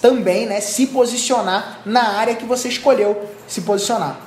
também 0.00 0.46
né, 0.46 0.60
se 0.60 0.86
posicionar 0.86 1.80
na 1.84 2.16
área 2.16 2.34
que 2.34 2.46
você 2.46 2.68
escolheu 2.68 3.28
se 3.46 3.60
posicionar. 3.60 4.18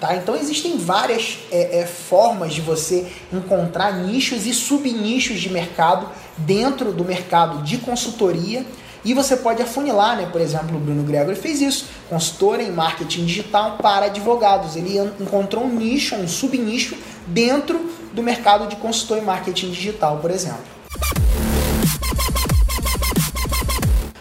Tá? 0.00 0.14
Então 0.14 0.36
existem 0.36 0.78
várias 0.78 1.40
é, 1.50 1.80
é, 1.80 1.86
formas 1.86 2.54
de 2.54 2.60
você 2.60 3.06
encontrar 3.32 3.92
nichos 3.92 4.46
e 4.46 4.54
subnichos 4.54 5.40
de 5.40 5.50
mercado 5.50 6.08
dentro 6.36 6.92
do 6.92 7.04
mercado 7.04 7.64
de 7.64 7.78
consultoria 7.78 8.64
e 9.08 9.14
você 9.14 9.38
pode 9.38 9.62
afunilar, 9.62 10.18
né? 10.18 10.28
Por 10.30 10.38
exemplo, 10.38 10.76
o 10.76 10.78
Bruno 10.78 11.02
Gregory 11.02 11.34
fez 11.34 11.62
isso, 11.62 11.86
consultor 12.10 12.60
em 12.60 12.70
marketing 12.70 13.24
digital 13.24 13.78
para 13.78 14.04
advogados. 14.04 14.76
Ele 14.76 14.98
encontrou 15.18 15.64
um 15.64 15.74
nicho, 15.74 16.14
um 16.14 16.28
subnicho 16.28 16.94
dentro 17.26 17.90
do 18.12 18.22
mercado 18.22 18.66
de 18.66 18.76
consultor 18.76 19.16
em 19.16 19.22
marketing 19.22 19.70
digital, 19.70 20.18
por 20.18 20.30
exemplo. 20.30 20.60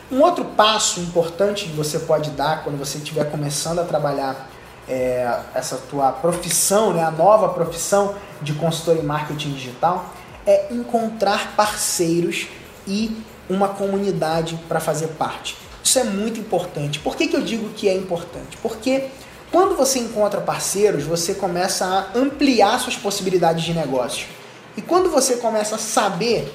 Um 0.10 0.22
outro 0.22 0.46
passo 0.46 1.02
importante 1.02 1.66
que 1.66 1.76
você 1.76 2.00
pode 2.00 2.30
dar 2.30 2.64
quando 2.64 2.80
você 2.80 2.98
estiver 2.98 3.30
começando 3.30 3.80
a 3.80 3.84
trabalhar 3.84 4.50
é, 4.88 5.30
essa 5.54 5.76
tua 5.90 6.14
profissão, 6.14 6.94
né, 6.94 7.04
a 7.04 7.12
nova 7.12 7.50
profissão 7.50 8.16
de 8.42 8.54
consultor 8.54 8.96
em 8.96 9.04
marketing 9.06 9.52
digital, 9.52 10.14
é 10.46 10.68
encontrar 10.72 11.58
parceiros 11.58 12.48
e 12.88 13.22
uma 13.50 13.70
comunidade 13.70 14.60
para 14.68 14.80
fazer 14.80 15.08
parte. 15.10 15.56
Isso 15.84 16.00
é 16.00 16.04
muito 16.04 16.40
importante. 16.40 17.00
Por 17.00 17.16
que, 17.16 17.28
que 17.28 17.36
eu 17.36 17.42
digo 17.42 17.70
que 17.70 17.88
é 17.88 17.94
importante? 17.94 18.58
Porque 18.62 19.06
quando 19.52 19.76
você 19.76 20.00
encontra 20.00 20.42
parceiros, 20.42 21.04
você 21.04 21.34
começa 21.34 21.86
a 21.86 22.18
ampliar 22.18 22.80
suas 22.80 22.98
possibilidades 22.98 23.64
de 23.64 23.74
negócio. 23.74 24.28
E 24.76 24.82
quando 24.82 25.10
você 25.10 25.38
começa 25.38 25.76
a 25.76 25.80
saber 25.80 26.54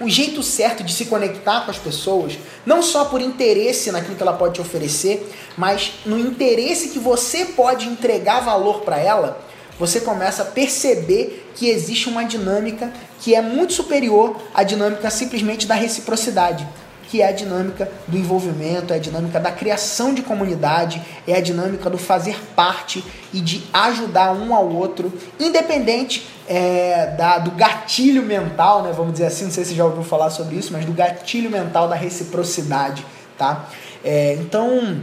o 0.00 0.08
jeito 0.08 0.42
certo 0.42 0.82
de 0.82 0.92
se 0.92 1.06
conectar 1.06 1.64
com 1.64 1.70
as 1.70 1.78
pessoas, 1.78 2.38
não 2.64 2.82
só 2.82 3.06
por 3.06 3.20
interesse 3.20 3.92
naquilo 3.92 4.16
que 4.16 4.22
ela 4.22 4.32
pode 4.32 4.54
te 4.54 4.60
oferecer, 4.60 5.30
mas 5.56 5.92
no 6.06 6.18
interesse 6.18 6.88
que 6.88 6.98
você 6.98 7.46
pode 7.46 7.86
entregar 7.86 8.40
valor 8.40 8.80
para 8.80 8.98
ela, 8.98 9.40
você 9.80 10.00
começa 10.00 10.42
a 10.42 10.44
perceber 10.44 11.50
que 11.56 11.68
existe 11.68 12.08
uma 12.08 12.22
dinâmica 12.24 12.92
que 13.18 13.34
é 13.34 13.40
muito 13.40 13.72
superior 13.72 14.40
à 14.54 14.62
dinâmica 14.62 15.10
simplesmente 15.10 15.66
da 15.66 15.74
reciprocidade 15.74 16.68
que 17.10 17.20
é 17.22 17.26
a 17.26 17.32
dinâmica 17.32 17.90
do 18.06 18.16
envolvimento, 18.16 18.92
é 18.92 18.96
a 18.96 19.00
dinâmica 19.00 19.40
da 19.40 19.50
criação 19.50 20.14
de 20.14 20.22
comunidade, 20.22 21.02
é 21.26 21.34
a 21.34 21.40
dinâmica 21.40 21.90
do 21.90 21.98
fazer 21.98 22.38
parte 22.54 23.04
e 23.34 23.40
de 23.40 23.64
ajudar 23.72 24.30
um 24.32 24.54
ao 24.54 24.68
outro, 24.68 25.12
independente 25.38 26.24
é, 26.46 27.08
da, 27.18 27.38
do 27.38 27.50
gatilho 27.50 28.22
mental, 28.22 28.84
né? 28.84 28.92
Vamos 28.96 29.14
dizer 29.14 29.26
assim, 29.26 29.44
não 29.44 29.50
sei 29.50 29.64
se 29.64 29.74
já 29.74 29.84
ouviu 29.84 30.04
falar 30.04 30.30
sobre 30.30 30.54
isso, 30.54 30.72
mas 30.72 30.84
do 30.84 30.92
gatilho 30.92 31.50
mental 31.50 31.88
da 31.88 31.96
reciprocidade, 31.96 33.04
tá? 33.36 33.68
É, 34.04 34.34
então, 34.34 35.00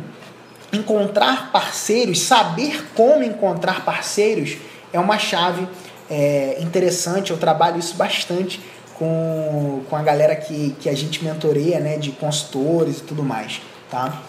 encontrar 0.72 1.52
parceiros, 1.52 2.22
saber 2.22 2.86
como 2.96 3.24
encontrar 3.24 3.86
parceiros 3.86 4.58
é 4.92 5.00
uma 5.00 5.18
chave 5.18 5.68
é, 6.10 6.58
interessante. 6.60 7.32
Eu 7.32 7.38
trabalho 7.38 7.80
isso 7.80 7.96
bastante 7.96 8.60
com, 8.96 9.84
com 9.90 9.96
a 9.96 10.02
galera 10.02 10.36
que, 10.36 10.76
que 10.80 10.90
a 10.90 10.96
gente 10.96 11.24
mentoreia, 11.24 11.80
né, 11.80 11.98
de 11.98 12.12
consultores 12.12 13.00
e 13.00 13.02
tudo 13.02 13.24
mais, 13.24 13.62
tá? 13.90 14.22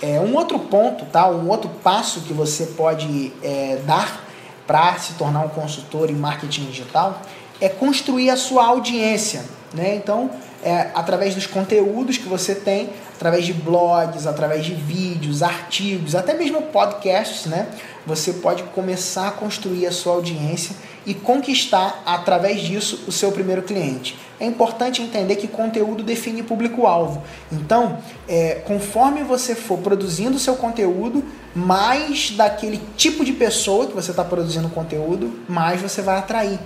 É, 0.00 0.18
um 0.18 0.34
outro 0.34 0.58
ponto, 0.58 1.04
tá? 1.06 1.30
Um 1.30 1.48
outro 1.48 1.70
passo 1.82 2.22
que 2.22 2.32
você 2.32 2.66
pode 2.66 3.32
é, 3.42 3.78
dar 3.86 4.24
para 4.66 4.98
se 4.98 5.12
tornar 5.14 5.40
um 5.40 5.48
consultor 5.48 6.10
em 6.10 6.14
marketing 6.14 6.64
digital 6.64 7.22
é 7.60 7.68
construir 7.68 8.30
a 8.30 8.36
sua 8.36 8.66
audiência, 8.66 9.44
né? 9.72 9.94
Então, 9.94 10.30
é, 10.62 10.90
através 10.94 11.34
dos 11.34 11.46
conteúdos 11.46 12.18
que 12.18 12.28
você 12.28 12.54
tem, 12.54 12.90
através 13.14 13.44
de 13.44 13.52
blogs, 13.52 14.26
através 14.26 14.64
de 14.64 14.74
vídeos, 14.74 15.42
artigos, 15.42 16.14
até 16.14 16.34
mesmo 16.34 16.62
podcasts, 16.62 17.46
né? 17.46 17.68
Você 18.06 18.34
pode 18.34 18.62
começar 18.64 19.28
a 19.28 19.30
construir 19.30 19.86
a 19.86 19.92
sua 19.92 20.14
audiência 20.14 20.74
e 21.06 21.14
conquistar 21.14 22.02
através 22.04 22.60
disso 22.60 23.04
o 23.06 23.12
seu 23.12 23.30
primeiro 23.32 23.62
cliente. 23.62 24.18
É 24.40 24.46
importante 24.46 25.02
entender 25.02 25.36
que 25.36 25.46
conteúdo 25.46 26.02
define 26.02 26.42
público-alvo. 26.42 27.22
Então, 27.50 27.98
é, 28.28 28.62
conforme 28.66 29.22
você 29.22 29.54
for 29.54 29.78
produzindo 29.78 30.38
seu 30.38 30.56
conteúdo, 30.56 31.24
mais 31.54 32.30
daquele 32.30 32.80
tipo 32.96 33.24
de 33.24 33.32
pessoa 33.32 33.86
que 33.86 33.94
você 33.94 34.10
está 34.10 34.24
produzindo 34.24 34.68
conteúdo, 34.68 35.32
mais 35.48 35.80
você 35.80 36.02
vai 36.02 36.18
atrair. 36.18 36.58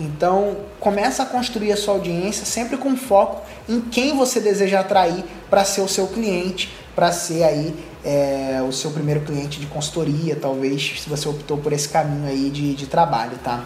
Então, 0.00 0.56
começa 0.80 1.22
a 1.22 1.26
construir 1.26 1.72
a 1.72 1.76
sua 1.76 1.94
audiência 1.94 2.44
sempre 2.44 2.76
com 2.76 2.96
foco 2.96 3.42
em 3.68 3.80
quem 3.80 4.16
você 4.16 4.40
deseja 4.40 4.80
atrair 4.80 5.24
para 5.48 5.64
ser 5.64 5.80
o 5.82 5.88
seu 5.88 6.08
cliente, 6.08 6.72
para 6.94 7.12
ser 7.12 7.44
aí 7.44 7.74
é, 8.04 8.62
o 8.66 8.72
seu 8.72 8.90
primeiro 8.90 9.20
cliente 9.20 9.60
de 9.60 9.66
consultoria, 9.66 10.36
talvez, 10.36 11.00
se 11.00 11.08
você 11.08 11.28
optou 11.28 11.58
por 11.58 11.72
esse 11.72 11.88
caminho 11.88 12.28
aí 12.28 12.50
de, 12.50 12.74
de 12.74 12.86
trabalho, 12.86 13.38
tá? 13.42 13.64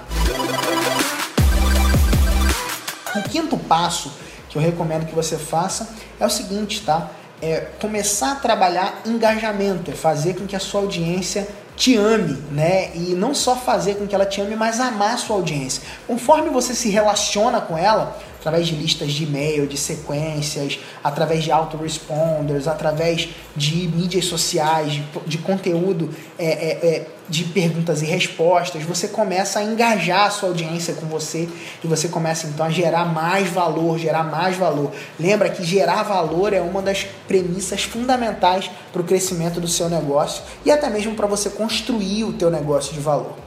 O 3.14 3.22
quinto 3.28 3.56
passo 3.56 4.12
que 4.48 4.58
eu 4.58 4.62
recomendo 4.62 5.06
que 5.06 5.14
você 5.14 5.36
faça 5.38 5.88
é 6.20 6.26
o 6.26 6.30
seguinte, 6.30 6.82
tá? 6.82 7.10
É 7.40 7.68
começar 7.80 8.32
a 8.32 8.34
trabalhar 8.36 9.02
engajamento, 9.06 9.90
é 9.90 9.94
fazer 9.94 10.34
com 10.34 10.46
que 10.46 10.56
a 10.56 10.60
sua 10.60 10.80
audiência 10.82 11.46
te 11.76 11.94
ame, 11.96 12.42
né? 12.50 12.90
E 12.94 13.14
não 13.14 13.34
só 13.34 13.54
fazer 13.54 13.96
com 13.96 14.06
que 14.06 14.14
ela 14.14 14.24
te 14.24 14.40
ame, 14.40 14.56
mas 14.56 14.80
amar 14.80 15.14
a 15.14 15.18
sua 15.18 15.36
audiência. 15.36 15.82
Conforme 16.06 16.48
você 16.48 16.74
se 16.74 16.88
relaciona 16.88 17.60
com 17.60 17.76
ela, 17.76 18.18
através 18.46 18.68
de 18.68 18.76
listas 18.76 19.12
de 19.12 19.24
e-mail, 19.24 19.66
de 19.66 19.76
sequências, 19.76 20.78
através 21.02 21.42
de 21.42 21.50
autoresponders, 21.50 22.68
através 22.68 23.28
de 23.56 23.88
mídias 23.88 24.26
sociais, 24.26 24.92
de, 24.92 25.04
de 25.26 25.38
conteúdo 25.38 26.10
é, 26.38 26.46
é, 26.46 26.86
é, 26.86 27.06
de 27.28 27.42
perguntas 27.42 28.02
e 28.02 28.04
respostas, 28.04 28.84
você 28.84 29.08
começa 29.08 29.58
a 29.58 29.64
engajar 29.64 30.26
a 30.26 30.30
sua 30.30 30.50
audiência 30.50 30.94
com 30.94 31.06
você 31.06 31.48
e 31.82 31.88
você 31.88 32.06
começa 32.06 32.46
então 32.46 32.64
a 32.64 32.70
gerar 32.70 33.06
mais 33.06 33.48
valor, 33.48 33.98
gerar 33.98 34.22
mais 34.22 34.56
valor. 34.56 34.92
Lembra 35.18 35.50
que 35.50 35.64
gerar 35.64 36.04
valor 36.04 36.52
é 36.52 36.60
uma 36.60 36.80
das 36.80 37.04
premissas 37.26 37.82
fundamentais 37.82 38.70
para 38.92 39.02
o 39.02 39.04
crescimento 39.04 39.60
do 39.60 39.66
seu 39.66 39.88
negócio 39.88 40.44
e 40.64 40.70
até 40.70 40.88
mesmo 40.88 41.16
para 41.16 41.26
você 41.26 41.50
construir 41.50 42.22
o 42.22 42.32
teu 42.32 42.48
negócio 42.48 42.94
de 42.94 43.00
valor. 43.00 43.45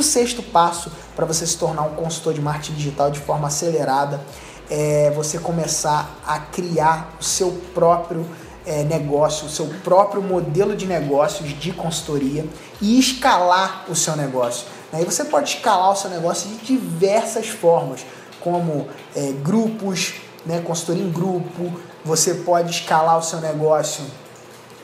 O 0.00 0.02
sexto 0.02 0.42
passo 0.42 0.90
para 1.14 1.26
você 1.26 1.46
se 1.46 1.56
tornar 1.56 1.82
um 1.82 1.94
consultor 1.94 2.32
de 2.32 2.40
marketing 2.40 2.74
digital 2.74 3.10
de 3.10 3.20
forma 3.20 3.46
acelerada 3.46 4.20
é 4.68 5.12
você 5.14 5.38
começar 5.38 6.18
a 6.26 6.38
criar 6.38 7.16
o 7.20 7.24
seu 7.24 7.52
próprio 7.74 8.26
é, 8.64 8.82
negócio, 8.84 9.46
o 9.46 9.50
seu 9.50 9.66
próprio 9.84 10.22
modelo 10.22 10.76
de 10.76 10.86
negócios 10.86 11.48
de 11.58 11.72
consultoria 11.72 12.46
e 12.80 12.98
escalar 12.98 13.84
o 13.88 13.96
seu 13.96 14.16
negócio. 14.16 14.66
Né? 14.92 15.02
E 15.02 15.04
você 15.04 15.24
pode 15.24 15.56
escalar 15.56 15.92
o 15.92 15.96
seu 15.96 16.08
negócio 16.08 16.48
de 16.48 16.64
diversas 16.64 17.48
formas, 17.48 18.04
como 18.40 18.88
é, 19.14 19.32
grupos, 19.42 20.14
né, 20.46 20.62
consultoria 20.64 21.02
em 21.02 21.10
grupo, 21.10 21.72
você 22.04 22.34
pode 22.34 22.70
escalar 22.70 23.18
o 23.18 23.22
seu 23.22 23.40
negócio 23.40 24.04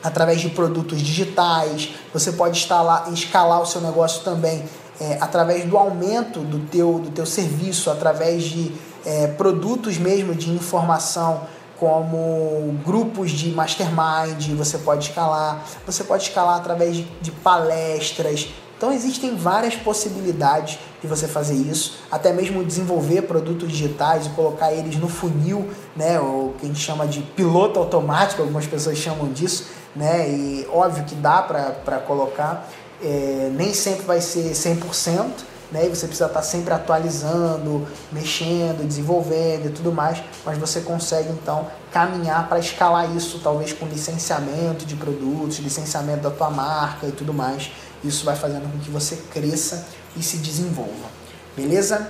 através 0.03 0.39
de 0.41 0.49
produtos 0.49 1.01
digitais, 1.01 1.89
você 2.13 2.31
pode 2.31 2.57
instalar, 2.57 3.11
escalar 3.11 3.61
o 3.61 3.65
seu 3.65 3.81
negócio 3.81 4.23
também 4.23 4.63
é, 4.99 5.17
através 5.21 5.65
do 5.65 5.77
aumento 5.77 6.39
do 6.39 6.59
teu, 6.67 6.99
do 6.99 7.11
teu 7.11 7.25
serviço, 7.25 7.89
através 7.89 8.43
de 8.43 8.73
é, 9.05 9.27
produtos 9.27 9.97
mesmo 9.97 10.33
de 10.33 10.49
informação, 10.49 11.41
como 11.79 12.75
grupos 12.83 13.31
de 13.31 13.51
mastermind, 13.51 14.49
você 14.57 14.79
pode 14.79 15.09
escalar, 15.09 15.63
você 15.85 16.03
pode 16.03 16.23
escalar 16.23 16.57
através 16.57 16.95
de, 16.95 17.03
de 17.21 17.31
palestras. 17.31 18.49
Então 18.75 18.91
existem 18.91 19.35
várias 19.35 19.75
possibilidades 19.75 20.77
de 21.01 21.07
você 21.07 21.27
fazer 21.27 21.55
isso, 21.55 21.99
até 22.11 22.31
mesmo 22.31 22.63
desenvolver 22.63 23.23
produtos 23.23 23.69
digitais 23.69 24.27
e 24.27 24.29
colocar 24.29 24.71
eles 24.71 24.95
no 24.97 25.07
funil, 25.07 25.67
né, 25.95 26.19
o 26.19 26.53
que 26.59 26.65
a 26.65 26.67
gente 26.67 26.79
chama 26.79 27.07
de 27.07 27.21
piloto 27.21 27.79
automático, 27.79 28.41
algumas 28.41 28.67
pessoas 28.67 28.97
chamam 28.97 29.31
disso, 29.31 29.67
né, 29.95 30.29
e 30.29 30.67
óbvio 30.71 31.05
que 31.05 31.15
dá 31.15 31.41
para 31.41 31.99
colocar 31.99 32.67
é, 33.01 33.51
nem 33.53 33.73
sempre 33.73 34.05
vai 34.05 34.21
ser 34.21 34.51
100%, 34.51 35.25
né? 35.71 35.85
E 35.85 35.89
você 35.89 36.07
precisa 36.07 36.27
estar 36.27 36.41
sempre 36.41 36.73
atualizando, 36.73 37.87
mexendo, 38.11 38.85
desenvolvendo 38.85 39.67
e 39.67 39.69
tudo 39.69 39.91
mais, 39.91 40.23
mas 40.45 40.57
você 40.57 40.81
consegue 40.81 41.29
então 41.29 41.67
caminhar 41.91 42.47
para 42.47 42.59
escalar 42.59 43.13
isso, 43.15 43.39
talvez 43.43 43.73
com 43.73 43.85
licenciamento 43.85 44.85
de 44.85 44.95
produtos, 44.95 45.59
licenciamento 45.59 46.21
da 46.21 46.31
tua 46.31 46.49
marca 46.49 47.07
e 47.07 47.11
tudo 47.11 47.33
mais. 47.33 47.71
Isso 48.03 48.23
vai 48.25 48.35
fazendo 48.35 48.71
com 48.71 48.79
que 48.79 48.89
você 48.89 49.17
cresça 49.31 49.85
e 50.15 50.23
se 50.23 50.37
desenvolva, 50.37 51.09
beleza? 51.55 52.09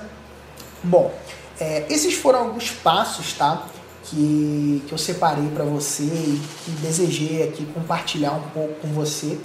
Bom, 0.83 1.13
é, 1.59 1.85
esses 1.89 2.13
foram 2.15 2.39
alguns 2.39 2.71
passos, 2.71 3.33
tá? 3.33 3.65
Que, 4.03 4.83
que 4.87 4.93
eu 4.93 4.97
separei 4.97 5.49
para 5.49 5.65
você 5.65 6.03
e 6.03 6.41
que 6.63 6.71
desejei 6.71 7.43
aqui 7.43 7.65
compartilhar 7.65 8.31
um 8.31 8.49
pouco 8.53 8.75
com 8.75 8.87
você 8.89 9.37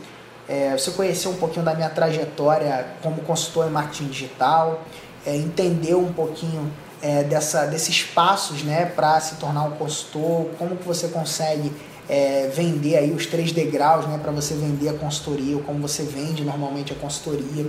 é, 0.48 0.76
você 0.76 0.90
conhecer 0.90 1.28
um 1.28 1.36
pouquinho 1.36 1.64
da 1.64 1.74
minha 1.74 1.88
trajetória 1.88 2.86
como 3.02 3.22
consultor 3.22 3.66
em 3.66 3.70
marketing 3.70 4.08
digital, 4.08 4.82
é, 5.24 5.36
entender 5.36 5.94
um 5.94 6.12
pouquinho 6.12 6.70
é, 7.00 7.22
dessa, 7.24 7.66
desses 7.66 8.02
passos 8.02 8.62
né, 8.62 8.86
para 8.86 9.20
se 9.20 9.36
tornar 9.36 9.64
um 9.64 9.72
consultor, 9.72 10.46
como 10.58 10.76
que 10.76 10.86
você 10.86 11.08
consegue 11.08 11.72
é, 12.08 12.50
vender 12.54 12.96
aí 12.96 13.10
os 13.12 13.26
três 13.26 13.52
degraus 13.52 14.06
né, 14.06 14.18
para 14.22 14.32
você 14.32 14.54
vender 14.54 14.88
a 14.88 14.94
consultoria, 14.94 15.56
ou 15.56 15.62
como 15.62 15.80
você 15.80 16.02
vende 16.02 16.44
normalmente 16.44 16.92
a 16.92 16.96
consultoria. 16.96 17.66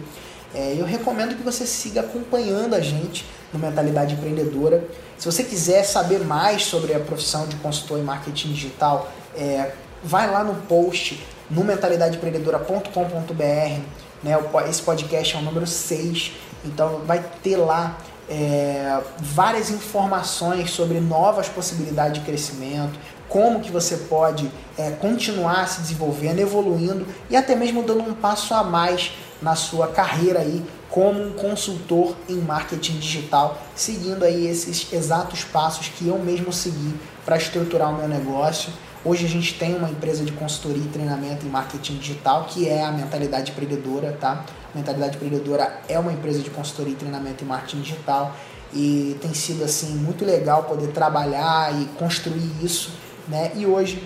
É, 0.53 0.75
eu 0.77 0.85
recomendo 0.85 1.35
que 1.35 1.41
você 1.41 1.65
siga 1.65 2.01
acompanhando 2.01 2.75
a 2.75 2.79
gente 2.79 3.25
no 3.51 3.59
Mentalidade 3.59 4.13
Empreendedora. 4.13 4.87
Se 5.17 5.25
você 5.25 5.43
quiser 5.43 5.83
saber 5.83 6.19
mais 6.19 6.65
sobre 6.65 6.93
a 6.93 6.99
profissão 6.99 7.47
de 7.47 7.55
consultor 7.55 7.99
em 7.99 8.03
marketing 8.03 8.53
digital, 8.53 9.11
é, 9.35 9.71
vai 10.03 10.29
lá 10.29 10.43
no 10.43 10.53
post 10.63 11.19
no 11.53 11.63
mentalidadeempreendedora.com.br. 11.63 13.81
Né? 14.23 14.39
Esse 14.69 14.81
podcast 14.81 15.35
é 15.35 15.39
o 15.39 15.41
número 15.41 15.67
6, 15.67 16.31
então 16.65 17.01
vai 17.05 17.23
ter 17.43 17.57
lá 17.57 17.97
é, 18.29 18.99
várias 19.19 19.69
informações 19.69 20.71
sobre 20.71 20.99
novas 20.99 21.49
possibilidades 21.49 22.19
de 22.19 22.25
crescimento, 22.25 22.97
como 23.27 23.59
que 23.59 23.71
você 23.71 23.97
pode 23.97 24.49
é, 24.77 24.91
continuar 24.91 25.67
se 25.67 25.81
desenvolvendo, 25.81 26.39
evoluindo 26.39 27.05
e 27.29 27.35
até 27.35 27.55
mesmo 27.55 27.83
dando 27.83 28.01
um 28.01 28.13
passo 28.13 28.53
a 28.53 28.63
mais 28.63 29.11
na 29.41 29.55
sua 29.55 29.87
carreira 29.87 30.39
aí 30.39 30.63
como 30.89 31.21
um 31.21 31.33
consultor 31.33 32.15
em 32.29 32.35
marketing 32.35 32.99
digital, 32.99 33.57
seguindo 33.75 34.23
aí 34.23 34.47
esses 34.47 34.93
exatos 34.93 35.43
passos 35.43 35.89
que 35.89 36.07
eu 36.07 36.17
mesmo 36.19 36.53
segui 36.53 36.93
para 37.25 37.35
estruturar 37.35 37.89
o 37.89 37.97
meu 37.97 38.07
negócio 38.07 38.71
Hoje 39.05 39.25
a 39.25 39.29
gente 39.29 39.55
tem 39.59 39.75
uma 39.75 39.89
empresa 39.89 40.23
de 40.23 40.31
consultoria 40.31 40.81
e 40.81 40.87
treinamento 40.87 41.45
em 41.45 41.49
marketing 41.49 41.97
digital, 41.97 42.45
que 42.45 42.69
é 42.69 42.85
a 42.85 42.89
Mentalidade 42.89 43.51
Empreendedora, 43.51 44.17
tá? 44.17 44.45
A 44.73 44.77
Mentalidade 44.77 45.17
Empreendedora 45.17 45.81
é 45.89 45.99
uma 45.99 46.13
empresa 46.13 46.39
de 46.39 46.49
consultoria 46.49 46.93
e 46.93 46.95
treinamento 46.95 47.43
em 47.43 47.47
marketing 47.47 47.81
digital 47.81 48.33
e 48.71 49.17
tem 49.21 49.33
sido 49.33 49.61
assim 49.65 49.93
muito 49.95 50.23
legal 50.23 50.63
poder 50.63 50.87
trabalhar 50.93 51.77
e 51.81 51.85
construir 51.99 52.49
isso, 52.63 52.91
né? 53.27 53.51
E 53.55 53.65
hoje 53.65 54.01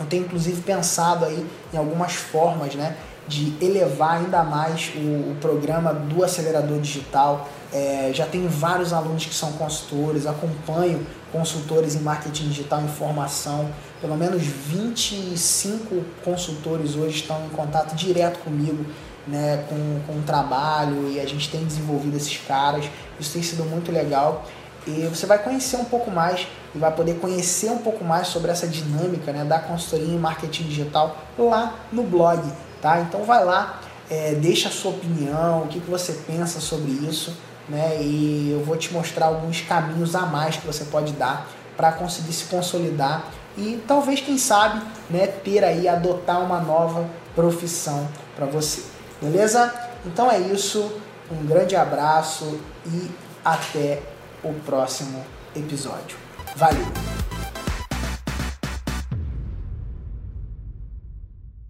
eu 0.00 0.06
tenho 0.06 0.24
inclusive 0.24 0.62
pensado 0.62 1.26
aí 1.26 1.46
em 1.70 1.76
algumas 1.76 2.14
formas, 2.14 2.74
né, 2.74 2.96
de 3.28 3.52
elevar 3.60 4.18
ainda 4.18 4.42
mais 4.42 4.92
o, 4.94 5.32
o 5.32 5.36
programa 5.42 5.92
do 5.92 6.24
acelerador 6.24 6.80
digital. 6.80 7.48
É, 7.70 8.10
já 8.14 8.24
tenho 8.24 8.48
vários 8.48 8.94
alunos 8.94 9.26
que 9.26 9.34
são 9.34 9.52
consultores, 9.52 10.26
acompanho 10.26 11.04
consultores 11.32 11.94
em 11.94 12.00
marketing 12.00 12.48
digital 12.48 12.80
em 12.80 12.88
formação. 12.88 13.68
Pelo 14.00 14.16
menos 14.16 14.42
25 14.42 16.04
consultores 16.24 16.96
hoje 16.96 17.16
estão 17.16 17.44
em 17.46 17.48
contato 17.50 17.94
direto 17.94 18.38
comigo, 18.40 18.84
né, 19.26 19.64
com, 19.68 20.00
com 20.06 20.18
o 20.18 20.22
trabalho 20.22 21.10
e 21.10 21.18
a 21.18 21.26
gente 21.26 21.50
tem 21.50 21.64
desenvolvido 21.64 22.16
esses 22.16 22.36
caras. 22.46 22.84
Isso 23.18 23.32
tem 23.32 23.42
sido 23.42 23.64
muito 23.64 23.90
legal. 23.90 24.44
E 24.86 25.06
você 25.06 25.26
vai 25.26 25.42
conhecer 25.42 25.76
um 25.76 25.84
pouco 25.84 26.10
mais 26.10 26.46
e 26.74 26.78
vai 26.78 26.92
poder 26.92 27.14
conhecer 27.18 27.70
um 27.70 27.78
pouco 27.78 28.04
mais 28.04 28.28
sobre 28.28 28.50
essa 28.50 28.68
dinâmica 28.68 29.32
né, 29.32 29.44
da 29.44 29.58
consultoria 29.58 30.14
em 30.14 30.18
marketing 30.18 30.64
digital 30.64 31.16
lá 31.38 31.74
no 31.90 32.04
blog. 32.04 32.42
Tá? 32.80 33.00
Então 33.00 33.24
vai 33.24 33.44
lá, 33.44 33.80
é, 34.08 34.34
deixa 34.34 34.68
a 34.68 34.72
sua 34.72 34.92
opinião, 34.92 35.62
o 35.62 35.66
que, 35.66 35.80
que 35.80 35.90
você 35.90 36.12
pensa 36.26 36.60
sobre 36.60 36.92
isso 36.92 37.32
né? 37.68 37.98
E 38.00 38.50
eu 38.52 38.64
vou 38.64 38.76
te 38.76 38.92
mostrar 38.92 39.26
alguns 39.26 39.60
caminhos 39.62 40.14
a 40.14 40.22
mais 40.26 40.56
que 40.56 40.66
você 40.66 40.84
pode 40.84 41.12
dar 41.12 41.48
para 41.76 41.92
conseguir 41.92 42.32
se 42.32 42.44
consolidar 42.44 43.24
e 43.56 43.82
talvez, 43.86 44.20
quem 44.20 44.38
sabe, 44.38 44.82
né, 45.08 45.26
ter 45.26 45.64
aí, 45.64 45.88
adotar 45.88 46.40
uma 46.40 46.60
nova 46.60 47.08
profissão 47.34 48.06
para 48.34 48.46
você. 48.46 48.82
Beleza? 49.20 49.72
Então 50.04 50.30
é 50.30 50.38
isso. 50.38 51.00
Um 51.30 51.44
grande 51.44 51.74
abraço 51.74 52.60
e 52.86 53.10
até 53.44 54.00
o 54.44 54.52
próximo 54.64 55.24
episódio. 55.54 56.16
Valeu! 56.54 57.15